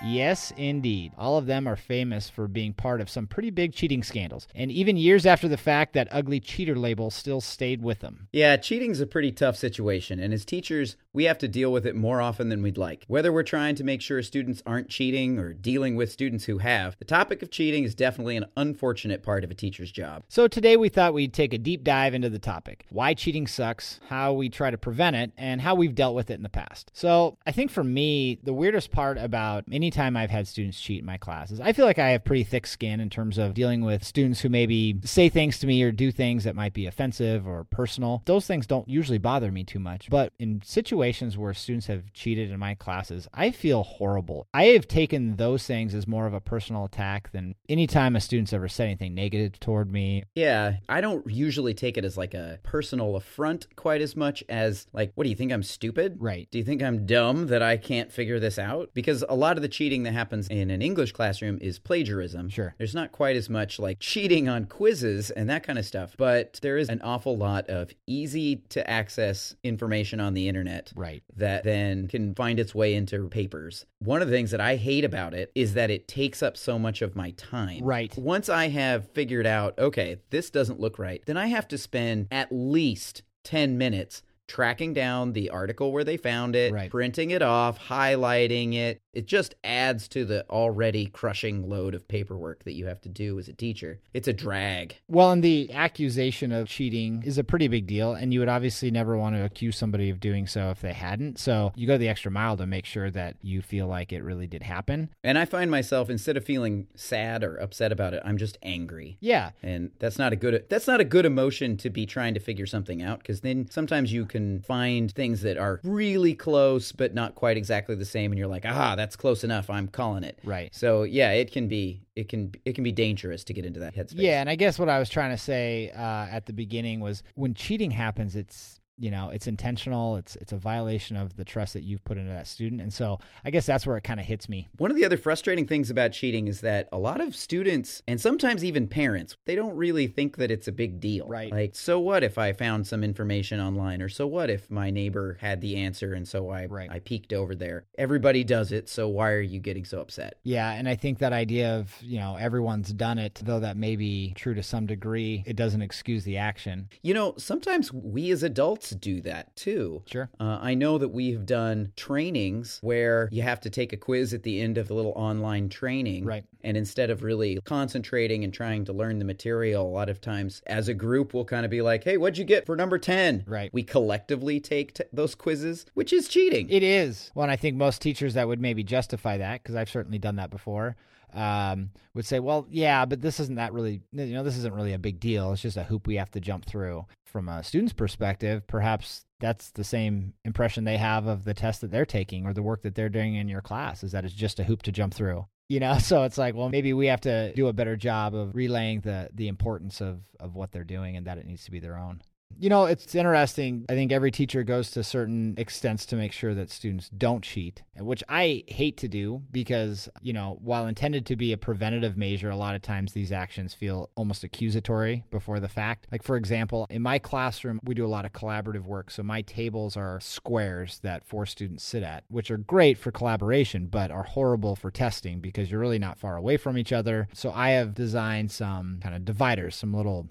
Yes, 0.05 0.53
indeed. 0.57 1.13
All 1.17 1.39
of 1.39 1.47
them 1.47 1.67
are 1.67 1.77
famous 1.77 2.29
for 2.29 2.47
being 2.47 2.75
part 2.75 3.01
of 3.01 3.09
some 3.09 3.27
pretty 3.27 3.51
big 3.51 3.73
cheating 3.73 4.03
scandals. 4.03 4.47
And 4.55 4.71
even 4.71 4.97
years 4.97 5.25
after 5.25 5.49
the 5.49 5.57
fact, 5.57 5.95
that 5.95 6.09
ugly 6.11 6.41
cheater 6.41 6.77
label 6.77 7.11
still 7.11 7.41
stayed 7.41 7.83
with 7.83 8.01
them. 8.01 8.29
Yeah, 8.33 8.57
cheating's 8.57 9.01
a 9.01 9.07
pretty 9.07 9.33
tough 9.33 9.57
situation, 9.57 10.21
and 10.21 10.35
as 10.35 10.45
teachers, 10.45 10.97
we 11.15 11.25
have 11.25 11.39
to 11.39 11.49
deal 11.49 11.73
with 11.73 11.87
it 11.87 11.95
more 11.95 12.21
often 12.21 12.49
than 12.49 12.61
we'd 12.61 12.77
like. 12.77 13.05
Whether 13.07 13.33
we're 13.33 13.45
trying 13.45 13.77
to 13.77 13.85
make 13.85 14.03
sure 14.03 14.21
students 14.21 14.63
aren't 14.67 14.89
cheating 14.89 15.39
or 15.39 15.55
dealing 15.55 15.95
with 15.95 16.11
students 16.11 16.45
who 16.45 16.59
have, 16.59 16.99
the 16.99 17.05
topic 17.05 17.41
of 17.41 17.51
cheating 17.51 17.85
is 17.85 17.95
definitely 17.95 18.37
an 18.37 18.47
unfortunate 18.57 19.23
part 19.23 19.45
of 19.45 19.51
a 19.51 19.55
teacher's 19.55 19.93
job. 19.93 20.25
So 20.29 20.49
today 20.49 20.77
we 20.77 20.89
thought 20.89 21.15
we'd 21.15 21.33
take 21.33 21.55
a 21.55 21.59
deep 21.59 21.85
dive 21.85 22.15
into 22.15 22.29
the 22.29 22.41
topic 22.41 22.87
why 22.91 23.15
cheating 23.15 23.47
sucks, 23.47 24.01
how 24.09 24.33
we 24.33 24.49
try 24.49 24.71
to 24.71 24.77
prevent 24.77 25.15
it, 25.15 25.31
and 25.37 25.61
how 25.61 25.77
we've 25.77 25.95
dealt 25.95 26.17
with 26.17 26.31
it 26.31 26.35
in 26.35 26.43
the 26.43 26.49
past. 26.49 26.91
So 26.95 27.39
I 27.47 27.53
think 27.53 27.71
for 27.71 27.85
me, 27.85 28.41
the 28.43 28.53
weirdest 28.53 28.91
part 28.91 29.17
about 29.17 29.65
any 29.71 29.93
time 29.93 30.17
I've 30.17 30.31
had 30.31 30.49
students 30.49 30.81
cheat 30.81 30.99
in 30.99 31.07
my 31.07 31.17
classes, 31.17 31.61
I 31.61 31.73
feel 31.73 31.87
like 31.87 32.01
I 32.01 32.11
have 32.11 32.25
pretty 32.25 32.43
thick 32.43 32.67
skin 32.67 32.99
in 32.99 33.09
terms 33.09 33.39
of 33.39 33.55
dealing 33.55 33.85
with 33.85 34.03
students 34.03 34.41
who 34.41 34.49
maybe 34.49 34.97
say 35.05 35.29
things 35.29 35.61
to 35.61 35.69
me 35.69 35.81
or 35.85 35.93
do 35.93 36.11
things 36.11 36.43
that 36.43 36.57
might 36.57 36.73
be 36.73 36.87
offensive 36.87 37.47
or 37.47 37.65
personal. 37.65 38.23
Those 38.25 38.47
things 38.49 38.67
don't 38.67 38.89
usually 38.89 39.19
bother 39.19 39.53
me 39.53 39.63
too 39.63 39.79
much. 39.79 40.11
But 40.11 40.33
in 40.41 40.61
situations 40.65 41.04
situations 41.05 41.37
where 41.37 41.53
students 41.53 41.87
have 41.87 42.13
cheated 42.15 42.51
in 42.51 42.59
my 42.59 42.75
classes, 42.75 43.29
I 43.35 43.51
feel 43.51 43.83
horrible. 43.83 44.47
I 44.55 44.65
have 44.67 44.89
taken 44.89 45.37
those 45.37 45.67
things 45.67 45.95
as 45.95 46.07
more 46.07 46.27
of 46.27 46.33
a 46.33 46.41
personal 46.41 46.87
attack 46.87 47.31
than 47.33 47.55
any 47.69 47.87
time 47.87 48.17
a 48.17 48.21
student's 48.21 48.55
ever 48.55 48.69
said 48.69 48.85
anything 48.85 49.15
negative 49.15 49.61
toward 49.61 49.93
me. 49.93 50.25
Yeah, 50.35 50.77
I 50.89 51.03
don't 51.03 51.27
usually 51.31 51.75
take 51.75 51.99
it 51.99 52.05
as 52.07 52.17
like 52.17 52.33
a 52.33 52.59
personal 52.63 53.17
affront 53.17 53.67
quite 53.77 54.01
as 54.01 54.17
much 54.17 54.43
as 54.49 54.87
like, 54.95 55.13
what 55.15 55.25
do 55.25 55.31
you 55.31 55.37
think 55.37 55.53
I'm 55.53 55.63
stupid? 55.63 56.17
Right. 56.19 56.49
Do 56.51 56.57
you 56.57 56.65
think 56.65 56.83
I'm 56.83 57.05
dumb 57.05 57.49
that 57.49 57.63
I 57.63 57.77
can't 57.77 58.11
figure 58.11 58.41
this 58.41 58.59
out? 58.59 58.91
Because 58.95 59.23
a 59.29 59.35
lot 59.35 59.57
of 59.57 59.63
the 59.63 59.69
cheating 59.69 60.05
that 60.05 60.13
happens 60.13 60.49
in 60.49 60.71
an 60.71 60.81
English 60.81 61.13
classroom 61.13 61.59
is 61.61 61.79
plagiarism. 61.79 62.49
Sure. 62.49 62.75
There's 62.79 62.95
not 62.95 63.13
quite 63.13 63.37
as 63.37 63.51
much 63.51 63.79
like 63.79 63.99
cheating 64.01 64.49
on 64.49 64.65
quizzes 64.65 65.31
and 65.31 65.51
that 65.51 65.65
kind 65.65 65.79
of 65.79 65.85
stuff, 65.85 66.15
but 66.17 66.59
there 66.63 66.79
is 66.79 66.89
an 66.89 67.03
awful 67.03 67.37
lot 67.37 67.69
of 67.69 67.91
easy 68.07 68.57
to 68.71 68.89
access 68.89 69.55
information 69.63 70.19
on 70.19 70.33
the 70.33 70.49
internet 70.49 70.94
Right. 70.95 71.23
that 71.37 71.65
then 71.65 72.09
can 72.09 72.35
find 72.35 72.61
its 72.61 72.75
way 72.75 72.95
into 72.95 73.29
papers. 73.29 73.85
One 73.99 74.23
of 74.23 74.29
the 74.29 74.35
things 74.35 74.51
that 74.53 74.61
I 74.61 74.77
hate 74.77 75.05
about 75.05 75.35
it 75.35 75.51
is 75.55 75.75
that 75.75 75.91
it 75.91 76.07
takes 76.07 76.43
up 76.43 76.57
so 76.57 76.79
much 76.79 77.03
of 77.03 77.17
my 77.17 77.33
time. 77.33 77.83
Right. 77.83 78.17
Once 78.17 78.49
I 78.49 78.69
have 78.69 79.11
figured 79.11 79.47
out, 79.47 79.79
okay, 79.79 80.19
this 80.31 80.51
doesn't 80.51 80.81
look 80.81 80.99
right, 80.99 81.23
then 81.27 81.37
I 81.37 81.47
have 81.47 81.69
to 81.69 81.79
spend 81.79 82.29
at 82.31 82.53
least 82.53 83.23
10 83.45 83.77
minutes 83.77 84.23
tracking 84.47 84.93
down 84.93 85.33
the 85.33 85.51
article 85.51 85.93
where 85.93 86.05
they 86.05 86.17
found 86.17 86.55
it, 86.55 86.73
Right. 86.73 86.91
printing 86.91 87.31
it 87.31 87.43
off, 87.43 87.79
highlighting 87.79 88.75
it. 88.75 89.01
It 89.13 89.27
just 89.27 89.55
adds 89.63 90.09
to 90.09 90.25
the 90.25 90.45
already 90.51 91.07
crushing 91.07 91.69
load 91.69 91.95
of 91.95 92.09
paperwork 92.09 92.65
that 92.65 92.73
you 92.75 92.87
have 92.87 93.01
to 93.03 93.09
do 93.09 93.39
as 93.39 93.49
a 93.49 93.53
teacher. 93.53 94.01
It's 94.13 94.27
a 94.27 94.33
drag. 94.33 94.97
Well, 95.09 95.31
and 95.31 95.43
the 95.43 95.73
accusation 95.73 96.51
of 96.51 96.67
cheating 96.69 97.23
is 97.25 97.39
a 97.39 97.45
pretty 97.45 97.69
big 97.69 97.87
deal, 97.87 98.13
and 98.15 98.33
you 98.35 98.41
would 98.41 98.49
obviously 98.49 98.91
never 98.91 99.17
want 99.17 99.37
to 99.37 99.45
accuse 99.45 99.77
somebody 99.77 100.11
of 100.11 100.19
doing 100.19 100.47
so 100.49 100.71
if 100.71 100.81
they 100.81 100.93
hadn't. 100.93 101.39
So 101.39 101.73
you 101.77 101.87
go 101.87 101.97
the 101.97 102.09
extra 102.09 102.31
mile 102.33 102.57
to 102.57 102.67
make 102.67 102.85
sure 102.87 103.11
that 103.13 103.37
you 103.41 103.63
feel 103.63 103.87
like 103.87 104.13
it 104.13 104.23
really 104.25 104.49
did 104.49 104.65
happen. 104.65 105.11
And 105.23 105.39
I 105.39 105.45
find 105.45 105.71
myself 105.71 106.11
instead 106.11 106.37
of 106.37 106.45
feeling 106.45 106.89
sad 106.97 107.45
or 107.45 107.57
upset 107.57 107.93
about 107.93 108.15
it, 108.15 108.23
I'm 108.25 108.37
just 108.37 108.59
angry. 108.63 109.17
Yeah. 109.21 109.51
and 109.63 109.93
that's 110.01 110.19
not 110.19 110.33
a 110.33 110.37
good 110.37 110.65
that's 110.69 110.87
not 110.87 111.01
a 111.01 111.05
good 111.05 111.25
emotion 111.25 111.77
to 111.79 111.91
be 111.91 112.05
trying 112.07 112.35
to 112.35 112.41
figure 112.41 112.67
something 112.67 113.03
out 113.03 113.19
because 113.21 113.41
then 113.43 113.69
sometimes 113.71 114.13
you 114.13 114.27
can 114.35 114.61
find 114.61 115.13
things 115.13 115.43
that 115.43 115.57
are 115.57 115.81
really 115.85 116.35
close 116.35 116.93
but 116.93 117.15
not 117.15 117.35
quite 117.35 117.57
exactly 117.57 117.95
the 117.95 118.05
same 118.05 118.33
and 118.33 118.39
you're 118.39 118.49
like 118.49 118.65
"Aha, 118.67 118.97
that's 118.97 119.17
close 119.17 119.45
enough. 119.45 119.71
I'm 119.71 119.89
calling 119.89 120.25
it. 120.25 120.39
Right. 120.45 120.75
so 120.75 121.05
yeah 121.05 121.31
it 121.31 121.53
can 121.53 121.69
be 121.69 122.03
it 122.17 122.29
can 122.29 122.53
it 122.65 122.75
can 122.75 122.85
be 122.85 122.93
dangerous 122.93 123.45
to 123.45 123.53
get 123.53 123.65
into 123.65 123.81
that 123.81 123.95
headspace. 123.95 124.15
Yeah, 124.17 124.41
and 124.41 124.49
I 124.49 124.57
guess 124.57 124.79
what 124.79 124.89
I 124.89 124.99
was 124.99 125.09
trying 125.09 125.31
to 125.31 125.39
say 125.39 125.91
uh, 125.97 126.27
at 126.31 126.47
the 126.47 126.53
beginning 126.53 127.01
was 127.01 127.23
when 127.35 127.55
cheating 127.55 127.91
happens, 127.91 128.37
it's 128.37 128.81
you 128.99 129.11
know 129.11 129.31
it's 129.31 129.47
intentional. 129.47 130.17
It's 130.17 130.37
it's 130.37 130.53
a 130.53 130.57
violation 130.57 131.17
of 131.17 131.37
the 131.37 131.45
trust 131.45 131.73
that 131.75 131.83
you've 131.83 132.05
put 132.05 132.19
into 132.19 132.33
that 132.33 132.47
student, 132.47 132.81
and 132.81 132.93
so 132.93 133.19
I 133.45 133.51
guess 133.51 133.67
that's 133.67 133.87
where 133.87 133.97
it 133.97 134.05
kind 134.05 134.21
of 134.21 134.27
hits 134.27 134.49
me. 134.49 134.69
One 134.79 134.91
of 134.91 134.97
the 134.97 135.05
other 135.05 135.17
frustrating 135.17 135.67
things 135.67 135.91
about 135.91 136.13
cheating 136.13 136.49
is 136.49 136.61
that 136.61 136.89
a 136.93 136.99
lot 136.99 137.21
of 137.21 137.35
students 137.35 138.03
and 138.07 138.21
sometimes 138.21 138.65
even 138.65 138.89
parents, 138.89 139.37
they 139.47 139.55
don't 139.55 139.77
really 139.77 140.07
think 140.07 140.37
that 140.37 140.51
it's 140.51 140.69
a 140.69 140.73
big 140.73 141.01
deal. 141.01 141.27
Right. 141.29 141.53
Like, 141.53 141.75
so 141.75 141.99
what 142.01 142.23
if 142.23 142.39
I 142.39 142.53
found 142.53 142.87
some 142.87 143.03
information 143.05 143.61
online 143.61 144.03
or 144.03 144.09
so 144.09 144.27
what 144.27 144.51
if 144.51 144.71
my 144.71 144.91
neighbor 144.91 145.39
had 145.41 145.61
the 145.61 145.77
answer 145.77 146.15
and 146.15 146.27
so 146.27 146.51
I 146.51 146.67
Right. 146.67 146.91
I 146.91 146.99
peeked 146.99 147.33
over 147.33 147.55
there. 147.55 147.85
Everybody 147.99 148.43
does 148.43 148.73
it, 148.73 148.89
so 148.89 149.09
why 149.09 149.31
are 149.33 149.41
you 149.41 149.61
getting 149.61 149.85
so 149.85 150.01
upset? 150.01 150.39
Yeah, 150.43 150.71
and 150.73 150.89
I 150.89 150.97
think 150.97 151.19
that 151.19 151.33
idea 151.33 151.77
of 151.77 151.95
you 152.01 152.19
know 152.19 152.37
everyone's 152.37 152.93
done 152.93 153.19
it, 153.19 153.41
though 153.45 153.61
that 153.61 153.77
may 153.77 153.97
be 153.97 154.33
true 154.35 154.55
to 154.55 154.63
some 154.63 154.87
degree, 154.87 155.43
it 155.47 155.57
doesn't 155.57 155.83
excuse 155.83 156.25
the 156.25 156.39
action. 156.39 156.89
You 157.03 157.15
know, 157.15 157.35
sometimes 157.37 157.93
we 157.93 158.31
as 158.31 158.43
adults 158.43 158.84
do 158.93 159.21
that 159.21 159.55
too. 159.55 160.03
Sure. 160.07 160.29
Uh, 160.41 160.59
I 160.61 160.75
know 160.75 160.99
that 160.99 161.11
we've 161.11 161.47
done 161.47 161.93
trainings 161.95 162.79
where 162.83 163.29
you 163.31 163.43
have 163.43 163.61
to 163.61 163.71
take 163.71 163.93
a 163.93 163.97
quiz 163.97 164.35
at 164.35 164.43
the 164.43 164.61
end 164.61 164.79
of 164.79 164.91
a 164.91 164.95
little 164.95 165.13
online 165.15 165.69
training. 165.69 166.25
Right. 166.25 166.45
And 166.65 166.77
instead 166.77 167.11
of 167.11 167.23
really 167.23 167.61
concentrating 167.65 168.43
and 168.43 168.53
trying 168.53 168.85
to 168.87 168.93
learn 168.93 169.19
the 169.19 169.25
material, 169.25 169.87
a 169.87 169.89
lot 169.89 170.09
of 170.09 170.21
times 170.21 170.63
as 170.67 170.89
a 170.89 170.95
group, 170.95 171.35
we'll 171.35 171.45
kind 171.45 171.65
of 171.65 171.71
be 171.71 171.83
like, 171.83 172.03
hey, 172.03 172.17
what'd 172.17 172.39
you 172.39 172.45
get 172.45 172.67
for 172.67 172.75
number 172.75 172.99
10? 172.99 173.45
Right. 173.47 173.71
We 173.73 173.83
collectively 173.83 174.61
take 174.61 174.95
t- 174.95 175.05
those 175.13 175.35
quizzes, 175.35 175.87
which 175.95 176.13
is 176.13 176.27
cheating. 176.27 176.69
It 176.71 176.83
is. 176.83 177.31
Well, 177.35 177.45
and 177.45 177.53
I 177.53 177.57
think 177.57 177.77
most 177.77 178.01
teachers 178.03 178.35
that 178.35 178.49
would 178.49 178.61
maybe 178.61 178.83
justify 178.83 179.37
that, 179.39 179.63
because 179.63 179.77
I've 179.77 179.91
certainly 179.91 180.19
done 180.19 180.37
that 180.37 180.51
before, 180.51 180.97
um, 181.35 181.91
would 182.15 182.27
say, 182.27 182.41
well, 182.41 182.67
yeah, 182.71 183.05
but 183.05 183.21
this 183.21 183.41
isn't 183.41 183.57
that 183.57 183.73
really, 183.73 184.03
you 184.13 184.27
know, 184.27 184.43
this 184.43 184.57
isn't 184.59 184.75
really 184.75 184.93
a 184.93 184.99
big 184.99 185.21
deal. 185.21 185.53
It's 185.53 185.63
just 185.63 185.77
a 185.77 185.85
hoop 185.85 186.07
we 186.07 186.17
have 186.17 186.31
to 186.33 186.41
jump 186.41 186.65
through. 186.65 187.07
From 187.25 187.49
a 187.49 187.65
student's 187.65 187.93
perspective, 187.93 188.65
perhaps 188.69 189.25
that's 189.41 189.71
the 189.73 189.83
same 189.83 190.35
impression 190.45 190.85
they 190.85 190.97
have 190.97 191.27
of 191.27 191.45
the 191.45 191.55
test 191.55 191.81
that 191.81 191.91
they're 191.91 192.07
taking 192.07 192.47
or 192.47 192.53
the 192.53 192.63
work 192.63 192.83
that 192.83 192.95
they're 192.95 193.09
doing 193.09 193.35
in 193.35 193.49
your 193.49 193.61
class 193.61 194.05
is 194.05 194.13
that 194.13 194.25
it's 194.25 194.35
just 194.35 194.61
a 194.61 194.65
hoop 194.65 194.83
to 194.83 194.93
jump 194.93 195.13
through. 195.13 195.45
You 195.69 195.81
know, 195.81 195.99
so 195.99 196.23
it's 196.23 196.39
like, 196.39 196.55
well, 196.55 196.69
maybe 196.69 196.93
we 196.93 197.07
have 197.07 197.23
to 197.23 197.53
do 197.55 197.67
a 197.67 197.73
better 197.73 197.97
job 197.97 198.35
of 198.35 198.55
relaying 198.55 199.01
the 199.01 199.31
the 199.35 199.49
importance 199.49 200.01
of 200.01 200.21
of 200.39 200.55
what 200.55 200.71
they're 200.71 200.85
doing 200.85 201.17
and 201.17 201.27
that 201.27 201.39
it 201.39 201.47
needs 201.47 201.65
to 201.65 201.73
be 201.73 201.81
their 201.81 201.99
own. 201.99 202.23
You 202.59 202.69
know, 202.69 202.87
it's 202.87 203.15
interesting. 203.15 203.85
I 203.89 203.95
think 203.95 204.13
every 204.13 204.31
teacher 204.31 204.63
goes 204.63 204.91
to 204.93 205.03
certain 205.03 205.55
extents 205.59 206.07
to 206.07 206.17
make 206.17 206.33
sure 206.33 206.55
that 206.55 206.71
students 206.71 207.09
don't 207.09 207.43
cheat, 207.43 207.83
which 207.99 208.23
I 208.29 208.65
hate 208.69 208.97
to 208.99 209.09
do 209.09 209.43
because, 209.51 210.09
you 210.23 210.33
know, 210.33 210.59
while 210.63 210.87
intended 210.87 211.27
to 211.27 211.37
be 211.37 211.53
a 211.53 211.57
preventative 211.57 212.17
measure, 212.17 212.51
a 212.51 212.57
lot 212.57 212.75
of 212.75 212.83
times 212.83 213.13
these 213.13 213.33
actions 213.33 213.75
feel 213.75 214.11
almost 214.15 214.45
accusatory 214.45 215.25
before 215.31 215.61
the 215.61 215.69
fact. 215.69 216.07
Like, 216.13 216.23
for 216.23 216.37
example, 216.37 216.87
in 216.91 217.03
my 217.03 217.19
classroom, 217.19 217.81
we 217.85 217.95
do 217.95 218.07
a 218.07 218.09
lot 218.09 218.25
of 218.25 218.33
collaborative 218.33 218.85
work. 218.85 219.11
So 219.11 219.23
my 219.23 219.43
tables 219.43 219.97
are 219.97 220.21
squares 220.21 221.01
that 221.03 221.27
four 221.27 221.47
students 221.47 221.85
sit 221.85 222.03
at, 222.03 222.25
which 222.29 222.51
are 222.51 222.59
great 222.59 222.99
for 222.99 223.11
collaboration, 223.11 223.87
but 223.87 224.11
are 224.11 224.23
horrible 224.23 224.77
for 224.77 224.91
testing 224.91 225.41
because 225.41 225.71
you're 225.71 225.81
really 225.81 225.99
not 225.99 226.19
far 226.19 226.37
away 226.37 226.57
from 226.57 226.79
each 226.79 226.93
other. 226.93 227.29
So 227.33 227.51
I 227.53 227.71
have 227.71 227.95
designed 227.95 228.53
some 228.53 229.01
kind 229.03 229.15
of 229.15 229.25
dividers, 229.25 229.77
some 229.77 229.93
little 229.93 230.29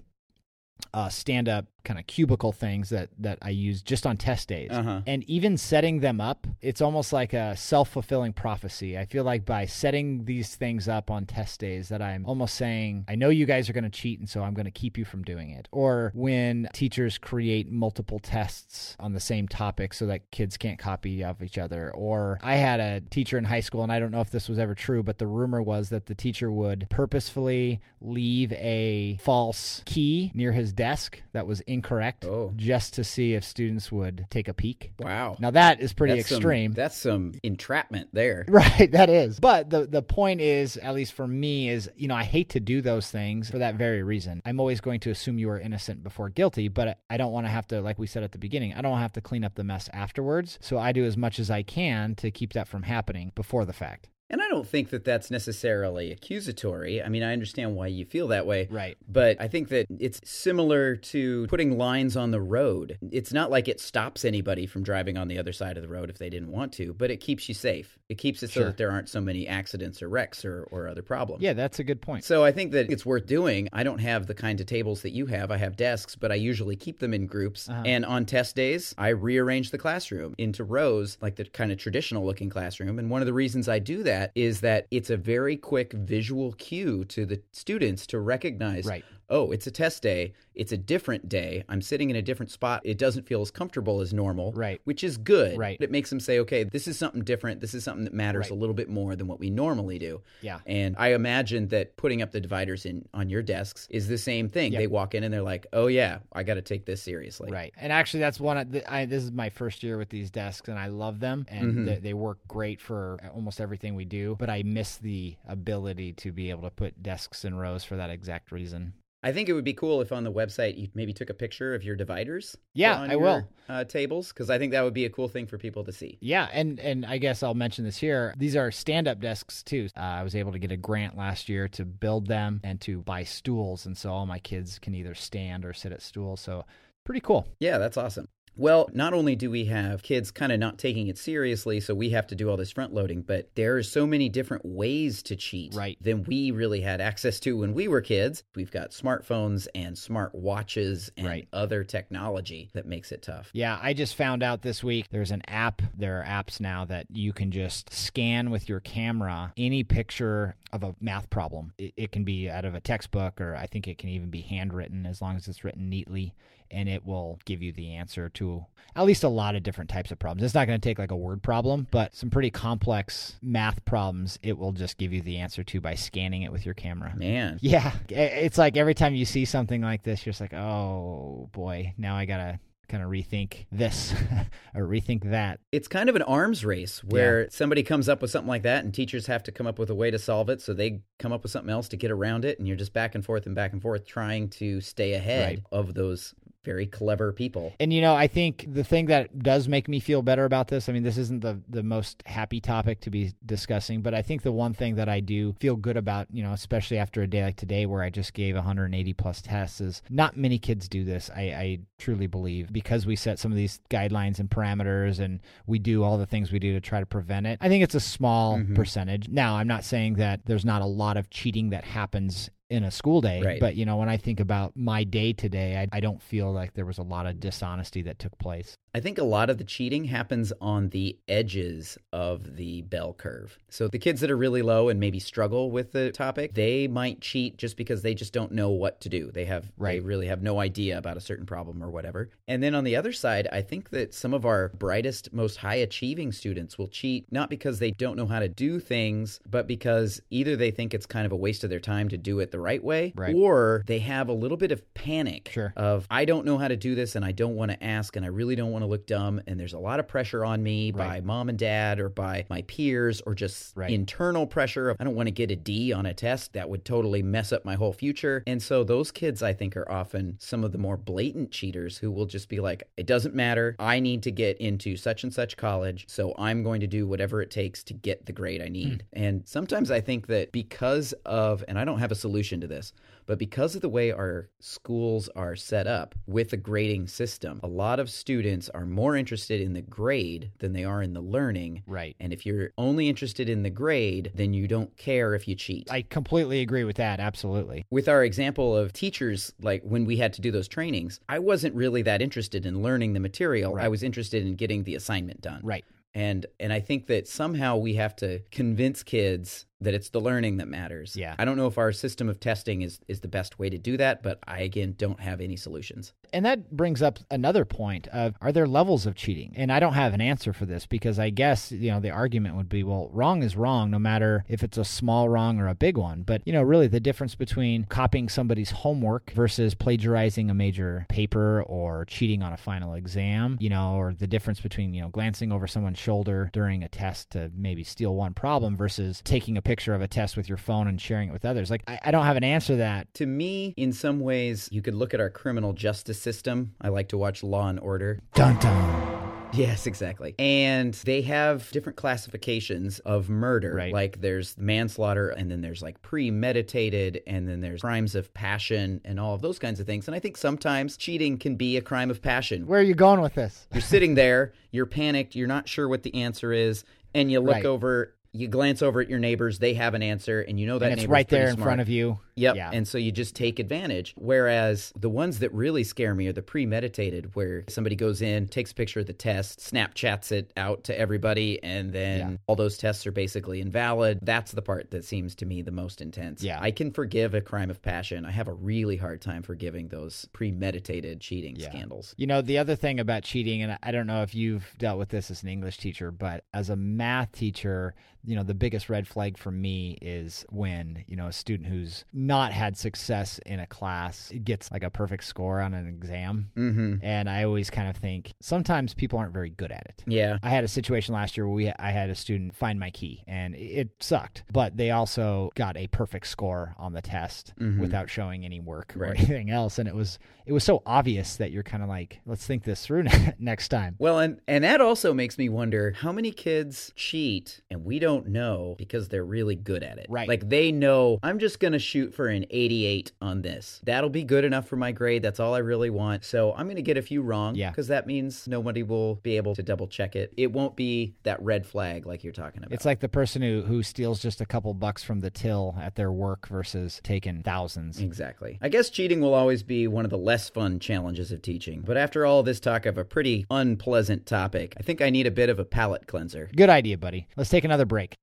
uh, 0.92 1.08
stand 1.08 1.48
up 1.48 1.66
kind 1.84 1.98
of 1.98 2.06
cubicle 2.06 2.52
things 2.52 2.88
that 2.90 3.10
that 3.18 3.38
I 3.42 3.50
use 3.50 3.82
just 3.82 4.06
on 4.06 4.16
test 4.16 4.48
days. 4.48 4.70
Uh-huh. 4.70 5.02
And 5.06 5.22
even 5.24 5.56
setting 5.56 6.00
them 6.00 6.20
up, 6.20 6.46
it's 6.60 6.80
almost 6.80 7.12
like 7.12 7.32
a 7.32 7.56
self-fulfilling 7.56 8.32
prophecy. 8.32 8.98
I 8.98 9.04
feel 9.04 9.24
like 9.24 9.44
by 9.44 9.66
setting 9.66 10.24
these 10.24 10.54
things 10.54 10.88
up 10.88 11.10
on 11.10 11.26
test 11.26 11.60
days 11.60 11.88
that 11.88 12.02
I'm 12.02 12.24
almost 12.26 12.54
saying, 12.54 13.04
I 13.08 13.14
know 13.14 13.28
you 13.28 13.46
guys 13.46 13.68
are 13.68 13.72
going 13.72 13.84
to 13.84 13.90
cheat 13.90 14.18
and 14.18 14.28
so 14.28 14.42
I'm 14.42 14.54
going 14.54 14.64
to 14.64 14.70
keep 14.70 14.98
you 14.98 15.04
from 15.04 15.22
doing 15.22 15.50
it. 15.50 15.68
Or 15.72 16.10
when 16.14 16.68
teachers 16.72 17.18
create 17.18 17.70
multiple 17.70 18.18
tests 18.18 18.96
on 18.98 19.12
the 19.12 19.20
same 19.20 19.48
topic 19.48 19.94
so 19.94 20.06
that 20.06 20.30
kids 20.30 20.56
can't 20.56 20.78
copy 20.78 21.22
off 21.22 21.42
each 21.42 21.58
other. 21.58 21.90
Or 21.94 22.38
I 22.42 22.56
had 22.56 22.80
a 22.80 23.00
teacher 23.00 23.38
in 23.38 23.44
high 23.44 23.60
school 23.60 23.82
and 23.82 23.92
I 23.92 23.98
don't 23.98 24.10
know 24.10 24.20
if 24.20 24.30
this 24.30 24.48
was 24.48 24.58
ever 24.58 24.74
true, 24.74 25.02
but 25.02 25.18
the 25.18 25.26
rumor 25.26 25.62
was 25.62 25.90
that 25.90 26.06
the 26.06 26.14
teacher 26.14 26.50
would 26.50 26.86
purposefully 26.90 27.80
leave 28.00 28.52
a 28.52 29.18
false 29.22 29.82
key 29.84 30.30
near 30.34 30.52
his 30.52 30.72
desk 30.72 31.22
that 31.32 31.46
was 31.46 31.60
incorrect 31.74 32.24
Oh. 32.24 32.52
just 32.56 32.94
to 32.94 33.04
see 33.04 33.34
if 33.34 33.44
students 33.44 33.92
would 33.92 34.26
take 34.30 34.48
a 34.48 34.54
peek. 34.54 34.92
Wow. 34.98 35.36
Now 35.38 35.50
that 35.50 35.80
is 35.80 35.92
pretty 35.92 36.16
That's 36.16 36.28
some- 36.28 36.36
extreme. 36.38 36.72
that's 36.72 36.96
some 36.96 37.32
entrapment 37.42 38.08
there. 38.12 38.44
Right, 38.54 38.90
that 38.92 39.10
is. 39.10 39.38
But 39.40 39.68
the 39.70 39.86
the 39.86 40.02
point 40.02 40.40
is, 40.40 40.76
at 40.78 40.94
least 40.94 41.12
for 41.12 41.26
me, 41.26 41.68
is 41.68 41.90
you 41.96 42.08
know 42.08 42.14
I 42.14 42.24
hate 42.24 42.50
to 42.50 42.60
do 42.60 42.80
those 42.80 43.10
things 43.10 43.50
for 43.50 43.58
that 43.58 43.74
very 43.74 44.02
reason. 44.02 44.40
I'm 44.46 44.60
always 44.60 44.80
going 44.80 45.00
to 45.00 45.10
assume 45.10 45.38
you 45.38 45.50
are 45.50 45.58
innocent 45.60 46.02
before 46.02 46.28
guilty, 46.30 46.68
but 46.68 46.98
I 47.10 47.16
don't 47.16 47.32
want 47.32 47.46
to 47.46 47.50
have 47.50 47.66
to, 47.68 47.80
like 47.80 47.98
we 47.98 48.06
said 48.06 48.22
at 48.22 48.32
the 48.32 48.38
beginning, 48.38 48.72
I 48.74 48.80
don't 48.80 48.98
have 48.98 49.12
to 49.14 49.20
clean 49.20 49.44
up 49.44 49.54
the 49.56 49.64
mess 49.64 49.90
afterwards. 49.92 50.58
So 50.62 50.78
I 50.78 50.92
do 50.92 51.04
as 51.04 51.16
much 51.16 51.38
as 51.38 51.50
I 51.50 51.62
can 51.62 52.14
to 52.16 52.30
keep 52.30 52.52
that 52.54 52.68
from 52.68 52.84
happening 52.84 53.32
before 53.34 53.64
the 53.64 53.72
fact. 53.72 54.08
And 54.30 54.40
I 54.40 54.48
don't 54.48 54.66
think 54.66 54.90
that 54.90 55.04
that's 55.04 55.30
necessarily 55.30 56.10
accusatory. 56.10 57.02
I 57.02 57.08
mean, 57.08 57.22
I 57.22 57.32
understand 57.32 57.76
why 57.76 57.88
you 57.88 58.06
feel 58.06 58.28
that 58.28 58.46
way. 58.46 58.68
Right. 58.70 58.96
But 59.06 59.40
I 59.40 59.48
think 59.48 59.68
that 59.68 59.86
it's 59.98 60.20
similar 60.24 60.96
to 60.96 61.46
putting 61.48 61.76
lines 61.76 62.16
on 62.16 62.30
the 62.30 62.40
road. 62.40 62.98
It's 63.12 63.32
not 63.32 63.50
like 63.50 63.68
it 63.68 63.80
stops 63.80 64.24
anybody 64.24 64.66
from 64.66 64.82
driving 64.82 65.18
on 65.18 65.28
the 65.28 65.38
other 65.38 65.52
side 65.52 65.76
of 65.76 65.82
the 65.82 65.88
road 65.88 66.08
if 66.08 66.18
they 66.18 66.30
didn't 66.30 66.50
want 66.50 66.72
to, 66.74 66.94
but 66.94 67.10
it 67.10 67.18
keeps 67.18 67.48
you 67.48 67.54
safe. 67.54 67.98
It 68.08 68.16
keeps 68.16 68.42
it 68.42 68.50
so 68.50 68.64
that 68.64 68.76
there 68.78 68.90
aren't 68.90 69.08
so 69.08 69.20
many 69.20 69.46
accidents 69.46 70.02
or 70.02 70.08
wrecks 70.08 70.44
or, 70.44 70.64
or 70.70 70.88
other 70.88 71.02
problems. 71.02 71.42
Yeah, 71.42 71.52
that's 71.52 71.78
a 71.78 71.84
good 71.84 72.00
point. 72.00 72.24
So 72.24 72.44
I 72.44 72.52
think 72.52 72.72
that 72.72 72.90
it's 72.90 73.04
worth 73.04 73.26
doing. 73.26 73.68
I 73.72 73.82
don't 73.82 73.98
have 73.98 74.26
the 74.26 74.34
kind 74.34 74.58
of 74.58 74.66
tables 74.66 75.02
that 75.02 75.12
you 75.12 75.26
have. 75.26 75.50
I 75.50 75.58
have 75.58 75.76
desks, 75.76 76.16
but 76.16 76.32
I 76.32 76.36
usually 76.36 76.76
keep 76.76 76.98
them 76.98 77.12
in 77.12 77.26
groups. 77.26 77.68
Uh-huh. 77.68 77.82
And 77.84 78.06
on 78.06 78.24
test 78.24 78.56
days, 78.56 78.94
I 78.96 79.08
rearrange 79.08 79.70
the 79.70 79.78
classroom 79.78 80.34
into 80.38 80.64
rows, 80.64 81.18
like 81.20 81.36
the 81.36 81.44
kind 81.44 81.72
of 81.72 81.78
traditional 81.78 82.24
looking 82.24 82.48
classroom. 82.48 82.98
And 82.98 83.10
one 83.10 83.20
of 83.20 83.26
the 83.26 83.34
reasons 83.34 83.68
I 83.68 83.78
do 83.78 84.02
that 84.02 84.13
is 84.34 84.60
that 84.60 84.86
it's 84.90 85.10
a 85.10 85.16
very 85.16 85.56
quick 85.56 85.92
visual 85.92 86.52
cue 86.52 87.04
to 87.06 87.26
the 87.26 87.40
students 87.52 88.06
to 88.08 88.18
recognize, 88.18 88.84
Right. 88.86 89.04
Oh, 89.30 89.50
it's 89.52 89.66
a 89.66 89.70
test 89.70 90.02
day. 90.02 90.32
It's 90.54 90.72
a 90.72 90.76
different 90.76 91.28
day. 91.28 91.64
I'm 91.68 91.82
sitting 91.82 92.10
in 92.10 92.16
a 92.16 92.22
different 92.22 92.50
spot. 92.50 92.82
It 92.84 92.96
doesn't 92.98 93.26
feel 93.26 93.40
as 93.42 93.50
comfortable 93.50 94.00
as 94.00 94.12
normal. 94.14 94.52
Right. 94.52 94.80
Which 94.84 95.02
is 95.02 95.16
good. 95.16 95.58
Right. 95.58 95.76
It 95.80 95.90
makes 95.90 96.10
them 96.10 96.20
say, 96.20 96.38
okay, 96.40 96.62
this 96.64 96.86
is 96.86 96.96
something 96.96 97.22
different. 97.24 97.60
This 97.60 97.74
is 97.74 97.82
something 97.82 98.04
that 98.04 98.14
matters 98.14 98.44
Right. 98.46 98.50
a 98.52 98.54
little 98.54 98.74
bit 98.74 98.88
more 98.88 99.16
than 99.16 99.26
what 99.26 99.40
we 99.40 99.50
normally 99.50 99.98
do. 99.98 100.20
Yeah. 100.42 100.60
And 100.66 100.94
I 100.98 101.14
imagine 101.14 101.68
that 101.68 101.96
putting 101.96 102.22
up 102.22 102.30
the 102.30 102.40
dividers 102.40 102.86
in 102.86 103.04
on 103.12 103.28
your 103.28 103.42
desks 103.42 103.88
is 103.90 104.06
the 104.08 104.18
same 104.18 104.48
thing. 104.48 104.72
Yep. 104.72 104.80
They 104.80 104.86
walk 104.86 105.14
in 105.14 105.24
and 105.24 105.32
they're 105.34 105.42
like, 105.42 105.66
oh, 105.72 105.88
yeah, 105.88 106.18
I 106.32 106.42
got 106.44 106.54
to 106.54 106.62
take 106.62 106.84
this 106.86 107.02
seriously. 107.02 107.50
Right. 107.50 107.72
And 107.76 107.92
actually, 107.92 108.20
that's 108.20 108.38
one 108.38 108.58
of 108.58 108.70
the, 108.70 108.92
I, 108.92 109.06
this 109.06 109.22
is 109.24 109.32
my 109.32 109.50
first 109.50 109.82
year 109.82 109.98
with 109.98 110.08
these 110.10 110.30
desks, 110.30 110.68
and 110.68 110.78
I 110.78 110.86
love 110.86 111.18
them, 111.20 111.46
and 111.48 111.74
Mhm. 111.74 111.86
they, 111.86 111.96
they 111.98 112.14
work 112.14 112.38
great 112.46 112.80
for 112.80 113.18
almost 113.34 113.60
everything 113.60 113.94
we 113.94 114.04
do. 114.04 114.36
But 114.38 114.50
I 114.50 114.62
miss 114.62 114.96
the 114.98 115.36
ability 115.48 116.12
to 116.14 116.30
be 116.32 116.50
able 116.50 116.62
to 116.62 116.70
put 116.70 117.02
desks 117.02 117.44
in 117.44 117.54
rows 117.56 117.82
for 117.84 117.96
that 117.96 118.10
exact 118.10 118.52
reason. 118.52 118.92
I 119.24 119.32
think 119.32 119.48
it 119.48 119.54
would 119.54 119.64
be 119.64 119.72
cool 119.72 120.02
if 120.02 120.12
on 120.12 120.22
the 120.22 120.30
website 120.30 120.76
you 120.76 120.88
maybe 120.94 121.14
took 121.14 121.30
a 121.30 121.34
picture 121.34 121.74
of 121.74 121.82
your 121.82 121.96
dividers. 121.96 122.58
Yeah, 122.74 123.00
I 123.00 123.12
your, 123.12 123.20
will. 123.20 123.48
Uh, 123.70 123.82
tables, 123.82 124.28
because 124.28 124.50
I 124.50 124.58
think 124.58 124.72
that 124.72 124.82
would 124.82 124.92
be 124.92 125.06
a 125.06 125.10
cool 125.10 125.28
thing 125.28 125.46
for 125.46 125.56
people 125.56 125.82
to 125.84 125.92
see. 125.92 126.18
Yeah, 126.20 126.46
and 126.52 126.78
and 126.78 127.06
I 127.06 127.16
guess 127.16 127.42
I'll 127.42 127.54
mention 127.54 127.86
this 127.86 127.96
here. 127.96 128.34
These 128.36 128.54
are 128.54 128.70
stand-up 128.70 129.20
desks 129.20 129.62
too. 129.62 129.88
Uh, 129.96 130.00
I 130.00 130.22
was 130.22 130.36
able 130.36 130.52
to 130.52 130.58
get 130.58 130.70
a 130.72 130.76
grant 130.76 131.16
last 131.16 131.48
year 131.48 131.68
to 131.68 131.86
build 131.86 132.26
them 132.26 132.60
and 132.62 132.78
to 132.82 133.00
buy 133.00 133.24
stools, 133.24 133.86
and 133.86 133.96
so 133.96 134.12
all 134.12 134.26
my 134.26 134.38
kids 134.38 134.78
can 134.78 134.94
either 134.94 135.14
stand 135.14 135.64
or 135.64 135.72
sit 135.72 135.90
at 135.90 136.02
stools. 136.02 136.40
So 136.40 136.66
pretty 137.04 137.20
cool. 137.20 137.48
Yeah, 137.60 137.78
that's 137.78 137.96
awesome. 137.96 138.28
Well, 138.56 138.88
not 138.92 139.12
only 139.14 139.34
do 139.34 139.50
we 139.50 139.64
have 139.64 140.02
kids 140.02 140.30
kind 140.30 140.52
of 140.52 140.60
not 140.60 140.78
taking 140.78 141.08
it 141.08 141.18
seriously, 141.18 141.80
so 141.80 141.94
we 141.94 142.10
have 142.10 142.26
to 142.28 142.34
do 142.36 142.48
all 142.48 142.56
this 142.56 142.70
front 142.70 142.94
loading, 142.94 143.22
but 143.22 143.50
there 143.56 143.76
are 143.76 143.82
so 143.82 144.06
many 144.06 144.28
different 144.28 144.64
ways 144.64 145.22
to 145.24 145.36
cheat 145.36 145.74
Right. 145.74 145.98
than 146.00 146.22
we 146.22 146.50
really 146.52 146.80
had 146.80 147.00
access 147.00 147.40
to 147.40 147.56
when 147.58 147.74
we 147.74 147.88
were 147.88 148.00
kids. 148.00 148.44
We've 148.54 148.70
got 148.70 148.90
smartphones 148.92 149.66
and 149.74 149.98
smart 149.98 150.34
watches 150.34 151.10
and 151.16 151.26
Right. 151.26 151.48
other 151.52 151.82
technology 151.82 152.70
that 152.74 152.86
makes 152.86 153.10
it 153.10 153.22
tough. 153.22 153.50
Yeah, 153.52 153.78
I 153.82 153.92
just 153.92 154.14
found 154.14 154.42
out 154.44 154.62
this 154.62 154.84
week 154.84 155.08
there's 155.10 155.32
an 155.32 155.42
app. 155.48 155.82
There 155.96 156.20
are 156.20 156.24
apps 156.24 156.60
now 156.60 156.84
that 156.84 157.06
you 157.10 157.32
can 157.32 157.50
just 157.50 157.92
scan 157.92 158.50
with 158.50 158.68
your 158.68 158.80
camera 158.80 159.52
any 159.56 159.82
picture 159.82 160.54
of 160.72 160.82
a 160.84 160.94
math 161.00 161.28
problem. 161.30 161.72
It, 161.78 161.92
it 161.96 162.12
can 162.12 162.24
be 162.24 162.48
out 162.48 162.64
of 162.64 162.74
a 162.74 162.80
textbook, 162.80 163.40
or 163.40 163.56
I 163.56 163.66
think 163.66 163.88
it 163.88 163.98
can 163.98 164.10
even 164.10 164.30
be 164.30 164.40
handwritten 164.42 165.06
as 165.06 165.20
long 165.20 165.36
as 165.36 165.48
it's 165.48 165.64
written 165.64 165.88
neatly, 165.88 166.34
and 166.74 166.88
it 166.88 167.06
will 167.06 167.38
give 167.44 167.62
you 167.62 167.72
the 167.72 167.94
answer 167.94 168.28
to 168.30 168.66
at 168.96 169.04
least 169.04 169.24
a 169.24 169.28
lot 169.28 169.56
of 169.56 169.62
different 169.62 169.90
types 169.90 170.10
of 170.10 170.18
problems. 170.18 170.42
It's 170.44 170.54
not 170.54 170.66
going 170.66 170.80
to 170.80 170.88
take 170.88 170.98
like 170.98 171.10
a 171.10 171.16
word 171.16 171.42
problem, 171.42 171.86
but 171.90 172.14
some 172.14 172.30
pretty 172.30 172.50
complex 172.50 173.36
math 173.42 173.84
problems, 173.84 174.38
it 174.42 174.56
will 174.58 174.72
just 174.72 174.98
give 174.98 175.12
you 175.12 175.20
the 175.20 175.38
answer 175.38 175.64
to 175.64 175.80
by 175.80 175.94
scanning 175.94 176.42
it 176.42 176.52
with 176.52 176.64
your 176.64 176.74
camera. 176.74 177.12
Man. 177.16 177.58
Yeah, 177.62 177.92
it's 178.08 178.58
like 178.58 178.76
every 178.76 178.94
time 178.94 179.14
you 179.14 179.24
see 179.24 179.44
something 179.46 179.80
like 179.82 180.02
this, 180.02 180.24
you're 180.24 180.30
just 180.32 180.40
like, 180.40 180.54
oh 180.54 181.48
boy, 181.52 181.94
now 181.98 182.14
I 182.16 182.24
gotta 182.26 182.60
kind 182.86 183.02
of 183.02 183.08
rethink 183.08 183.64
this 183.72 184.12
or 184.74 184.82
rethink 184.82 185.30
that. 185.30 185.58
It's 185.72 185.88
kind 185.88 186.08
of 186.08 186.16
an 186.16 186.22
arms 186.22 186.64
race 186.64 187.02
where 187.02 187.48
somebody 187.50 187.82
comes 187.82 188.08
up 188.08 188.20
with 188.22 188.30
something 188.30 188.48
like 188.48 188.62
that 188.62 188.84
and 188.84 188.92
teachers 188.92 189.26
have 189.26 189.42
to 189.44 189.52
come 189.52 189.66
up 189.66 189.78
with 189.78 189.88
a 189.90 189.94
way 189.94 190.10
to 190.10 190.18
solve 190.18 190.50
it. 190.50 190.60
So 190.60 190.74
they 190.74 191.00
come 191.18 191.32
up 191.32 191.42
with 191.42 191.50
something 191.50 191.70
else 191.70 191.88
to 191.88 191.96
get 191.96 192.10
around 192.10 192.44
it. 192.44 192.58
And 192.58 192.68
you're 192.68 192.76
just 192.76 192.92
back 192.92 193.14
and 193.14 193.24
forth 193.24 193.46
and 193.46 193.54
back 193.54 193.72
and 193.72 193.80
forth 193.80 194.06
trying 194.06 194.50
to 194.50 194.80
stay 194.82 195.14
ahead 195.14 195.44
Right. 195.48 195.62
of 195.72 195.94
those 195.94 196.34
very 196.64 196.86
clever 196.86 197.32
people. 197.32 197.72
And 197.78 197.92
you 197.92 198.00
know, 198.00 198.14
I 198.14 198.26
think 198.26 198.64
the 198.68 198.84
thing 198.84 199.06
that 199.06 199.38
does 199.40 199.68
make 199.68 199.88
me 199.88 200.00
feel 200.00 200.22
better 200.22 200.44
about 200.44 200.68
this, 200.68 200.88
I 200.88 200.92
mean, 200.92 201.02
this 201.02 201.18
isn't 201.18 201.40
the 201.40 201.60
the 201.68 201.82
most 201.82 202.22
happy 202.26 202.60
topic 202.60 203.00
to 203.02 203.10
be 203.10 203.32
discussing, 203.44 204.02
but 204.02 204.14
I 204.14 204.22
think 204.22 204.42
the 204.42 204.52
one 204.52 204.74
thing 204.74 204.96
that 204.96 205.08
I 205.08 205.20
do 205.20 205.54
feel 205.60 205.76
good 205.76 205.96
about, 205.96 206.26
you 206.32 206.42
know, 206.42 206.52
especially 206.52 206.98
after 206.98 207.22
a 207.22 207.26
day 207.26 207.44
like 207.44 207.56
today 207.56 207.86
where 207.86 208.02
I 208.02 208.10
just 208.10 208.32
gave 208.34 208.54
180 208.54 209.12
plus 209.14 209.42
tests 209.42 209.80
is 209.80 210.02
not 210.10 210.36
many 210.36 210.58
kids 210.58 210.88
do 210.88 211.04
this. 211.04 211.30
I, 211.34 211.40
I 211.42 211.78
truly 211.98 212.26
believe 212.26 212.72
because 212.72 213.06
we 213.06 213.16
set 213.16 213.38
some 213.38 213.52
of 213.52 213.56
these 213.56 213.80
guidelines 213.90 214.38
and 214.38 214.48
parameters 214.50 215.18
and 215.20 215.40
we 215.66 215.78
do 215.78 216.02
all 216.02 216.18
the 216.18 216.26
things 216.26 216.50
we 216.52 216.58
do 216.58 216.72
to 216.72 216.80
try 216.80 217.00
to 217.00 217.06
prevent 217.06 217.46
it. 217.46 217.58
I 217.60 217.68
think 217.68 217.84
it's 217.84 217.94
a 217.94 218.00
small 218.00 218.58
Mhm. 218.58 218.74
percentage. 218.74 219.28
Now, 219.28 219.56
I'm 219.56 219.66
not 219.68 219.84
saying 219.84 220.14
that 220.14 220.40
there's 220.46 220.64
not 220.64 220.82
a 220.82 220.86
lot 220.86 221.16
of 221.16 221.28
cheating 221.30 221.70
that 221.70 221.84
happens 221.84 222.50
in 222.74 222.84
a 222.84 222.90
school 222.90 223.20
day, 223.20 223.40
Right. 223.42 223.60
but 223.60 223.76
you 223.76 223.86
know, 223.86 223.96
when 223.96 224.08
I 224.08 224.16
think 224.16 224.40
about 224.40 224.76
my 224.76 225.04
day 225.04 225.32
today, 225.32 225.76
I, 225.78 225.96
I 225.96 226.00
don't 226.00 226.20
feel 226.20 226.52
like 226.52 226.74
there 226.74 226.84
was 226.86 226.98
a 226.98 227.02
lot 227.02 227.26
of 227.26 227.40
dishonesty 227.40 228.02
that 228.02 228.18
took 228.18 228.36
place. 228.38 228.76
I 228.96 229.00
think 229.00 229.18
a 229.18 229.24
lot 229.24 229.50
of 229.50 229.58
the 229.58 229.64
cheating 229.64 230.04
happens 230.04 230.52
on 230.60 230.90
the 230.90 231.18
edges 231.26 231.98
of 232.12 232.54
the 232.54 232.82
bell 232.82 233.12
curve. 233.12 233.58
So 233.68 233.88
the 233.88 233.98
kids 233.98 234.20
that 234.20 234.30
are 234.30 234.36
really 234.36 234.62
low 234.62 234.88
and 234.88 235.00
maybe 235.00 235.18
struggle 235.18 235.72
with 235.72 235.90
the 235.90 236.12
topic, 236.12 236.54
they 236.54 236.86
might 236.86 237.20
cheat 237.20 237.56
just 237.58 237.76
because 237.76 238.02
they 238.02 238.14
just 238.14 238.32
don't 238.32 238.52
know 238.52 238.70
what 238.70 239.00
to 239.00 239.08
do. 239.08 239.32
They 239.32 239.46
have 239.46 239.72
they 239.80 239.98
really 239.98 240.28
have 240.28 240.42
no 240.42 240.60
idea 240.60 240.96
about 240.96 241.16
a 241.16 241.20
certain 241.20 241.44
problem 241.44 241.82
or 241.82 241.90
whatever. 241.90 242.30
And 242.46 242.62
then 242.62 242.76
on 242.76 242.84
the 242.84 242.94
other 242.94 243.12
side, 243.12 243.48
I 243.50 243.62
think 243.62 243.90
that 243.90 244.14
some 244.14 244.32
of 244.32 244.46
our 244.46 244.68
brightest, 244.68 245.32
most 245.32 245.56
high 245.56 245.74
achieving 245.74 246.30
students 246.30 246.78
will 246.78 246.86
cheat 246.86 247.26
not 247.32 247.50
because 247.50 247.80
they 247.80 247.90
don't 247.90 248.16
know 248.16 248.26
how 248.26 248.38
to 248.38 248.48
do 248.48 248.78
things, 248.78 249.40
but 249.50 249.66
because 249.66 250.20
either 250.30 250.54
they 250.54 250.70
think 250.70 250.94
it's 250.94 251.06
kind 251.06 251.26
of 251.26 251.32
a 251.32 251.36
waste 251.36 251.64
of 251.64 251.70
their 251.70 251.80
time 251.80 252.08
to 252.10 252.16
do 252.16 252.38
it 252.38 252.52
the 252.52 252.60
right 252.60 252.82
way, 252.84 253.12
Right. 253.16 253.34
or 253.34 253.82
they 253.88 253.98
have 253.98 254.28
a 254.28 254.32
little 254.32 254.56
bit 254.56 254.70
of 254.70 254.82
panic 254.94 255.50
Sure. 255.52 255.72
of 255.76 256.06
I 256.12 256.24
don't 256.26 256.46
know 256.46 256.58
how 256.58 256.68
to 256.68 256.76
do 256.76 256.94
this 256.94 257.16
and 257.16 257.24
I 257.24 257.32
don't 257.32 257.56
want 257.56 257.72
to 257.72 257.82
ask 257.82 258.14
and 258.14 258.24
I 258.24 258.28
really 258.28 258.54
don't 258.54 258.70
want 258.70 258.83
to 258.84 258.90
look 258.90 259.06
dumb 259.06 259.40
and 259.46 259.58
there's 259.58 259.72
a 259.72 259.78
lot 259.78 259.98
of 260.00 260.06
pressure 260.08 260.44
on 260.44 260.62
me 260.62 260.90
by 260.90 261.20
mom 261.20 261.48
and 261.48 261.58
dad 261.58 261.98
or 261.98 262.08
by 262.08 262.44
my 262.48 262.62
peers 262.62 263.20
or 263.22 263.34
just 263.34 263.76
Right. 263.76 263.90
internal 263.90 264.46
pressure 264.46 264.90
of 264.90 264.96
I 265.00 265.04
don't 265.04 265.14
want 265.16 265.26
to 265.26 265.32
get 265.32 265.50
a 265.50 265.56
D 265.56 265.92
on 265.92 266.06
a 266.06 266.14
test 266.14 266.52
that 266.52 266.68
would 266.68 266.84
totally 266.84 267.22
mess 267.22 267.52
up 267.52 267.64
my 267.64 267.74
whole 267.74 267.92
future. 267.92 268.42
And 268.46 268.62
so 268.62 268.84
those 268.84 269.10
kids 269.10 269.42
I 269.42 269.52
think 269.52 269.76
are 269.76 269.90
often 269.90 270.36
some 270.38 270.64
of 270.64 270.72
the 270.72 270.78
more 270.78 270.96
blatant 270.96 271.50
cheaters 271.50 271.98
who 271.98 272.10
will 272.10 272.26
just 272.26 272.48
be 272.48 272.60
like 272.60 272.84
it 272.96 273.06
doesn't 273.06 273.34
matter. 273.34 273.74
I 273.78 274.00
need 274.00 274.22
to 274.24 274.30
get 274.30 274.58
into 274.58 274.96
such 274.96 275.24
and 275.24 275.32
such 275.32 275.56
college, 275.56 276.04
so 276.08 276.34
I'm 276.38 276.62
going 276.62 276.80
to 276.80 276.86
do 276.86 277.06
whatever 277.06 277.42
it 277.42 277.50
takes 277.50 277.82
to 277.84 277.94
get 277.94 278.26
the 278.26 278.32
grade 278.32 278.62
I 278.62 278.68
need. 278.68 279.04
Hmm. 279.12 279.22
And 279.22 279.48
sometimes 279.48 279.90
I 279.90 280.00
think 280.00 280.26
that 280.28 280.52
because 280.52 281.12
of 281.24 281.64
and 281.68 281.78
I 281.78 281.84
don't 281.84 281.98
have 281.98 282.12
a 282.12 282.16
solution 282.16 282.60
to 282.60 282.66
this, 282.66 282.92
but 283.26 283.38
because 283.38 283.74
of 283.74 283.82
the 283.82 283.88
way 283.88 284.10
our 284.12 284.48
schools 284.60 285.28
are 285.36 285.56
set 285.56 285.86
up 285.86 286.14
with 286.26 286.52
a 286.52 286.56
grading 286.56 287.08
system, 287.08 287.60
a 287.62 287.68
lot 287.68 288.00
of 288.00 288.10
students 288.10 288.68
are 288.70 288.86
more 288.86 289.16
interested 289.16 289.60
in 289.60 289.72
the 289.72 289.82
grade 289.82 290.50
than 290.58 290.72
they 290.72 290.84
are 290.84 291.02
in 291.02 291.14
the 291.14 291.20
learning. 291.20 291.82
Right. 291.86 292.16
And 292.20 292.32
if 292.32 292.44
you're 292.46 292.70
only 292.78 293.08
interested 293.08 293.48
in 293.48 293.62
the 293.62 293.70
grade, 293.70 294.32
then 294.34 294.52
you 294.52 294.68
don't 294.68 294.96
care 294.96 295.34
if 295.34 295.48
you 295.48 295.54
cheat. 295.54 295.90
I 295.90 296.02
completely 296.02 296.60
agree 296.60 296.84
with 296.84 296.96
that. 296.96 297.20
Absolutely. 297.20 297.84
with 297.90 298.08
our 298.08 298.24
example 298.24 298.76
of 298.76 298.92
teachers, 298.92 299.52
like 299.60 299.82
when 299.82 300.04
we 300.04 300.16
had 300.16 300.32
to 300.34 300.40
do 300.40 300.50
those 300.50 300.68
trainings, 300.68 301.20
I 301.28 301.38
wasn't 301.38 301.74
really 301.74 302.02
that 302.02 302.22
interested 302.22 302.66
in 302.66 302.82
learning 302.82 303.12
the 303.12 303.20
material. 303.20 303.74
Right. 303.74 303.84
I 303.84 303.88
was 303.88 304.02
interested 304.02 304.46
in 304.46 304.54
getting 304.56 304.84
the 304.84 304.94
assignment 304.94 305.40
done. 305.40 305.60
Right. 305.62 305.84
And 306.14 306.46
and 306.60 306.72
I 306.72 306.80
think 306.80 307.06
that 307.08 307.26
somehow 307.26 307.76
we 307.76 307.94
have 307.94 308.14
to 308.16 308.40
convince 308.50 309.02
kids 309.02 309.66
that 309.84 309.94
it's 309.94 310.10
the 310.10 310.20
learning 310.20 310.58
that 310.58 310.68
matters. 310.68 311.16
Yeah. 311.16 311.34
I 311.38 311.44
don't 311.44 311.56
know 311.56 311.66
if 311.66 311.78
our 311.78 311.92
system 311.92 312.28
of 312.28 312.40
testing 312.40 312.82
is 312.82 312.98
is 313.08 313.20
the 313.20 313.28
best 313.28 313.58
way 313.58 313.70
to 313.70 313.78
do 313.78 313.96
that, 313.96 314.22
but 314.22 314.38
I 314.46 314.60
again 314.60 314.94
don't 314.96 315.20
have 315.20 315.40
any 315.40 315.56
solutions. 315.56 316.12
And 316.32 316.44
that 316.44 316.70
brings 316.76 317.02
up 317.02 317.18
another 317.30 317.64
point 317.64 318.08
of 318.08 318.34
are 318.40 318.52
there 318.52 318.66
levels 318.66 319.06
of 319.06 319.14
cheating? 319.14 319.52
And 319.56 319.70
I 319.70 319.78
don't 319.78 319.92
have 319.92 320.14
an 320.14 320.20
answer 320.20 320.52
for 320.52 320.66
this 320.66 320.86
because 320.86 321.18
I 321.18 321.30
guess, 321.30 321.70
you 321.70 321.90
know, 321.90 322.00
the 322.00 322.10
argument 322.10 322.56
would 322.56 322.68
be, 322.68 322.82
well, 322.82 323.08
wrong 323.12 323.42
is 323.42 323.56
wrong 323.56 323.90
no 323.90 323.98
matter 323.98 324.44
if 324.48 324.62
it's 324.62 324.78
a 324.78 324.84
small 324.84 325.28
wrong 325.28 325.60
or 325.60 325.68
a 325.68 325.74
big 325.74 325.96
one. 325.96 326.22
But, 326.22 326.42
you 326.44 326.52
know, 326.52 326.62
really 326.62 326.88
the 326.88 327.00
difference 327.00 327.34
between 327.34 327.84
copying 327.84 328.28
somebody's 328.28 328.70
homework 328.70 329.30
versus 329.32 329.74
plagiarizing 329.74 330.50
a 330.50 330.54
major 330.54 331.06
paper 331.08 331.62
or 331.62 332.04
cheating 332.06 332.42
on 332.42 332.52
a 332.52 332.56
final 332.56 332.94
exam, 332.94 333.56
you 333.60 333.70
know, 333.70 333.94
or 333.94 334.14
the 334.14 334.26
difference 334.26 334.60
between, 334.60 334.94
you 334.94 335.02
know, 335.02 335.08
glancing 335.08 335.52
over 335.52 335.66
someone's 335.66 335.98
shoulder 335.98 336.50
during 336.52 336.82
a 336.82 336.88
test 336.88 337.30
to 337.30 337.50
maybe 337.54 337.84
steal 337.84 338.14
one 338.14 338.34
problem 338.34 338.76
versus 338.76 339.20
taking 339.24 339.56
a 339.56 339.62
picture 339.62 339.73
of 339.82 340.00
a 340.02 340.08
test 340.08 340.36
with 340.36 340.48
your 340.48 340.58
phone 340.58 340.86
and 340.88 341.00
sharing 341.00 341.28
it 341.28 341.32
with 341.32 341.44
others. 341.44 341.70
Like, 341.70 341.82
I, 341.88 341.98
I 342.04 342.10
don't 342.10 342.24
have 342.24 342.36
an 342.36 342.44
answer 342.44 342.74
to 342.74 342.76
that. 342.78 343.12
To 343.14 343.26
me, 343.26 343.74
in 343.76 343.92
some 343.92 344.20
ways, 344.20 344.68
you 344.72 344.82
could 344.82 344.94
look 344.94 345.14
at 345.14 345.20
our 345.20 345.30
criminal 345.30 345.72
justice 345.72 346.20
system. 346.20 346.74
I 346.80 346.88
like 346.88 347.08
to 347.08 347.18
watch 347.18 347.42
Law 347.42 347.68
and 347.68 347.80
Order. 347.80 348.20
Dun 348.34 348.58
dun. 348.58 349.30
Yes, 349.52 349.86
exactly. 349.86 350.34
And 350.36 350.94
they 351.04 351.22
have 351.22 351.70
different 351.70 351.96
classifications 351.96 352.98
of 353.00 353.28
murder. 353.28 353.72
Right. 353.72 353.92
Like 353.92 354.20
there's 354.20 354.58
manslaughter, 354.58 355.28
and 355.30 355.48
then 355.48 355.60
there's 355.60 355.80
like 355.80 356.02
premeditated, 356.02 357.22
and 357.26 357.48
then 357.48 357.60
there's 357.60 357.80
crimes 357.80 358.14
of 358.16 358.32
passion, 358.34 359.00
and 359.04 359.20
all 359.20 359.34
of 359.34 359.42
those 359.42 359.58
kinds 359.60 359.78
of 359.80 359.86
things. 359.86 360.08
And 360.08 360.14
I 360.14 360.18
think 360.18 360.36
sometimes 360.36 360.96
cheating 360.96 361.38
can 361.38 361.54
be 361.56 361.76
a 361.76 361.80
crime 361.80 362.10
of 362.10 362.20
passion. 362.20 362.66
Where 362.66 362.80
are 362.80 362.84
you 362.84 362.94
going 362.94 363.20
with 363.20 363.34
this? 363.34 363.66
You're 363.72 363.80
sitting 363.80 364.14
there, 364.14 364.52
you're 364.72 364.86
panicked, 364.86 365.34
you're 365.36 365.48
not 365.48 365.68
sure 365.68 365.88
what 365.88 366.02
the 366.02 366.14
answer 366.22 366.52
is, 366.52 366.84
and 367.14 367.30
you 367.30 367.38
look 367.40 367.54
Right. 367.54 367.64
over. 367.66 368.12
You 368.36 368.48
glance 368.48 368.82
over 368.82 369.00
at 369.00 369.08
your 369.08 369.20
neighbors; 369.20 369.60
they 369.60 369.74
have 369.74 369.94
an 369.94 370.02
answer, 370.02 370.40
and 370.40 370.58
you 370.58 370.66
know 370.66 370.80
that 370.80 370.90
and 370.90 371.00
it's 371.00 371.08
right 371.08 371.28
there 371.28 371.46
in 371.46 371.54
smart. 371.54 371.66
front 371.68 371.80
of 371.80 371.88
you. 371.88 372.18
Yep. 372.36 372.56
Yeah. 372.56 372.70
And 372.72 372.86
so 372.86 372.98
you 372.98 373.12
just 373.12 373.34
take 373.36 373.58
advantage. 373.58 374.14
Whereas 374.16 374.92
the 374.96 375.08
ones 375.08 375.38
that 375.40 375.52
really 375.52 375.84
scare 375.84 376.14
me 376.14 376.26
are 376.26 376.32
the 376.32 376.42
premeditated, 376.42 377.34
where 377.34 377.64
somebody 377.68 377.96
goes 377.96 378.22
in, 378.22 378.48
takes 378.48 378.72
a 378.72 378.74
picture 378.74 379.00
of 379.00 379.06
the 379.06 379.12
test, 379.12 379.60
Snapchats 379.60 380.32
it 380.32 380.52
out 380.56 380.84
to 380.84 380.98
everybody, 380.98 381.62
and 381.62 381.92
then 381.92 382.18
Yeah. 382.18 382.36
all 382.46 382.56
those 382.56 382.76
tests 382.76 383.06
are 383.06 383.12
basically 383.12 383.60
invalid. 383.60 384.18
That's 384.22 384.52
the 384.52 384.62
part 384.62 384.90
that 384.90 385.04
seems 385.04 385.34
to 385.36 385.46
me 385.46 385.62
the 385.62 385.70
most 385.70 386.00
intense. 386.00 386.42
Yeah. 386.42 386.58
I 386.60 386.70
can 386.70 386.90
forgive 386.90 387.34
a 387.34 387.40
crime 387.40 387.70
of 387.70 387.82
passion. 387.82 388.24
I 388.24 388.30
have 388.30 388.48
a 388.48 388.52
really 388.54 388.96
hard 388.96 389.20
time 389.20 389.42
forgiving 389.42 389.88
those 389.88 390.26
premeditated 390.32 391.20
cheating 391.20 391.56
Yeah. 391.56 391.68
scandals. 391.70 392.14
You 392.16 392.26
know, 392.26 392.42
the 392.42 392.58
other 392.58 392.76
thing 392.76 392.98
about 393.00 393.22
cheating, 393.22 393.62
and 393.62 393.78
I 393.82 393.90
don't 393.92 394.06
know 394.06 394.22
if 394.22 394.34
you've 394.34 394.74
dealt 394.78 394.98
with 394.98 395.08
this 395.10 395.30
as 395.30 395.42
an 395.42 395.48
English 395.48 395.78
teacher, 395.78 396.10
but 396.10 396.44
as 396.52 396.70
a 396.70 396.76
math 396.76 397.32
teacher, 397.32 397.94
you 398.26 398.34
know, 398.36 398.42
the 398.42 398.54
biggest 398.54 398.88
red 398.88 399.06
flag 399.06 399.36
for 399.36 399.50
me 399.50 399.98
is 400.00 400.46
when, 400.50 401.04
you 401.06 401.16
know, 401.16 401.26
a 401.26 401.32
student 401.32 401.68
who's 401.68 402.04
not 402.26 402.52
had 402.52 402.76
success 402.76 403.38
in 403.46 403.60
a 403.60 403.66
class 403.66 404.32
gets 404.44 404.70
like 404.72 404.82
a 404.82 404.90
perfect 404.90 405.24
score 405.24 405.60
on 405.60 405.74
an 405.74 405.86
exam. 405.86 406.50
Mm-hmm. 406.56 406.96
And 407.02 407.28
I 407.28 407.44
always 407.44 407.70
kind 407.70 407.88
of 407.88 407.96
think 407.96 408.32
sometimes 408.40 408.94
people 408.94 409.18
aren't 409.18 409.32
very 409.32 409.50
good 409.50 409.70
at 409.72 409.84
it. 409.86 410.02
Yeah. 410.06 410.38
I 410.42 410.48
had 410.50 410.64
a 410.64 410.68
situation 410.68 411.14
last 411.14 411.36
year 411.36 411.46
where 411.46 411.54
we 411.54 411.70
I 411.78 411.90
had 411.90 412.10
a 412.10 412.14
student 412.14 412.54
find 412.54 412.78
my 412.80 412.90
key 412.90 413.22
and 413.26 413.54
it 413.54 413.90
sucked, 414.00 414.44
but 414.52 414.76
they 414.76 414.90
also 414.90 415.50
got 415.54 415.76
a 415.76 415.86
perfect 415.88 416.26
score 416.26 416.74
on 416.78 416.92
the 416.92 417.02
test 417.02 417.52
Mhm. 417.60 417.78
without 417.78 418.08
showing 418.08 418.44
any 418.44 418.60
work 418.60 418.94
or 418.96 419.04
anything 419.06 419.50
else 419.50 419.78
and 419.78 419.88
it 419.88 419.94
was 419.94 420.18
it 420.46 420.52
was 420.52 420.64
so 420.64 420.82
obvious 420.86 421.36
that 421.36 421.50
you're 421.50 421.62
kind 421.62 421.82
of 421.82 421.88
like 421.88 422.20
let's 422.26 422.46
think 422.46 422.64
this 422.64 422.84
through 422.84 423.04
next 423.38 423.68
time. 423.68 423.96
Well, 423.98 424.18
and 424.18 424.40
and 424.48 424.64
that 424.64 424.80
also 424.80 425.12
makes 425.14 425.38
me 425.38 425.48
wonder 425.48 425.92
how 425.92 426.12
many 426.12 426.30
kids 426.30 426.92
cheat 426.96 427.60
and 427.70 427.84
we 427.84 427.98
don't 427.98 428.28
know 428.28 428.74
because 428.78 429.08
they're 429.08 429.24
really 429.24 429.56
good 429.56 429.82
at 429.82 429.98
it. 429.98 430.06
Right. 430.08 430.28
Like 430.28 430.48
they 430.48 430.70
know 430.72 431.18
I'm 431.22 431.38
just 431.38 431.60
going 431.60 431.72
to 431.72 431.78
shoot 431.78 432.13
for 432.14 432.28
an 432.28 432.46
88 432.50 433.12
on 433.20 433.42
this. 433.42 433.80
That'll 433.84 434.10
be 434.10 434.24
good 434.24 434.44
enough 434.44 434.66
for 434.68 434.76
my 434.76 434.92
grade. 434.92 435.22
That's 435.22 435.40
all 435.40 435.54
I 435.54 435.58
really 435.58 435.90
want. 435.90 436.24
So, 436.24 436.52
I'm 436.54 436.66
going 436.66 436.76
to 436.76 436.82
get 436.82 436.96
a 436.96 437.02
few 437.02 437.22
wrong 437.22 437.54
Yeah. 437.54 437.70
because 437.70 437.88
that 437.88 438.06
means 438.06 438.46
nobody 438.48 438.82
will 438.82 439.16
be 439.16 439.36
able 439.36 439.54
to 439.54 439.62
double 439.62 439.86
check 439.88 440.16
it. 440.16 440.32
It 440.36 440.52
won't 440.52 440.76
be 440.76 441.14
that 441.24 441.42
red 441.42 441.66
flag 441.66 442.06
like 442.06 442.24
you're 442.24 442.32
talking 442.32 442.62
about. 442.62 442.72
It's 442.72 442.84
like 442.84 443.00
the 443.00 443.08
person 443.08 443.42
who 443.42 443.62
who 443.62 443.82
steals 443.82 444.20
just 444.20 444.40
a 444.40 444.46
couple 444.46 444.72
bucks 444.74 445.02
from 445.02 445.20
the 445.20 445.30
till 445.30 445.74
at 445.80 445.94
their 445.96 446.12
work 446.12 446.46
versus 446.48 447.00
taking 447.02 447.42
thousands. 447.42 448.00
Exactly. 448.00 448.58
I 448.62 448.68
guess 448.68 448.90
cheating 448.90 449.20
will 449.20 449.34
always 449.34 449.62
be 449.62 449.86
one 449.88 450.04
of 450.04 450.10
the 450.10 450.18
less 450.18 450.48
fun 450.48 450.78
challenges 450.78 451.32
of 451.32 451.42
teaching. 451.42 451.82
But 451.84 451.96
after 451.96 452.26
all 452.26 452.42
this 452.42 452.60
talk 452.60 452.86
of 452.86 452.98
a 452.98 453.04
pretty 453.04 453.46
unpleasant 453.50 454.26
topic, 454.26 454.74
I 454.78 454.82
think 454.82 455.00
I 455.02 455.10
need 455.10 455.26
a 455.26 455.30
bit 455.30 455.48
of 455.48 455.58
a 455.58 455.64
palate 455.64 456.06
cleanser. 456.06 456.50
Good 456.54 456.70
idea, 456.70 456.98
buddy. 456.98 457.26
Let's 457.36 457.50
take 457.50 457.64
another 457.64 457.84
break. 457.86 458.14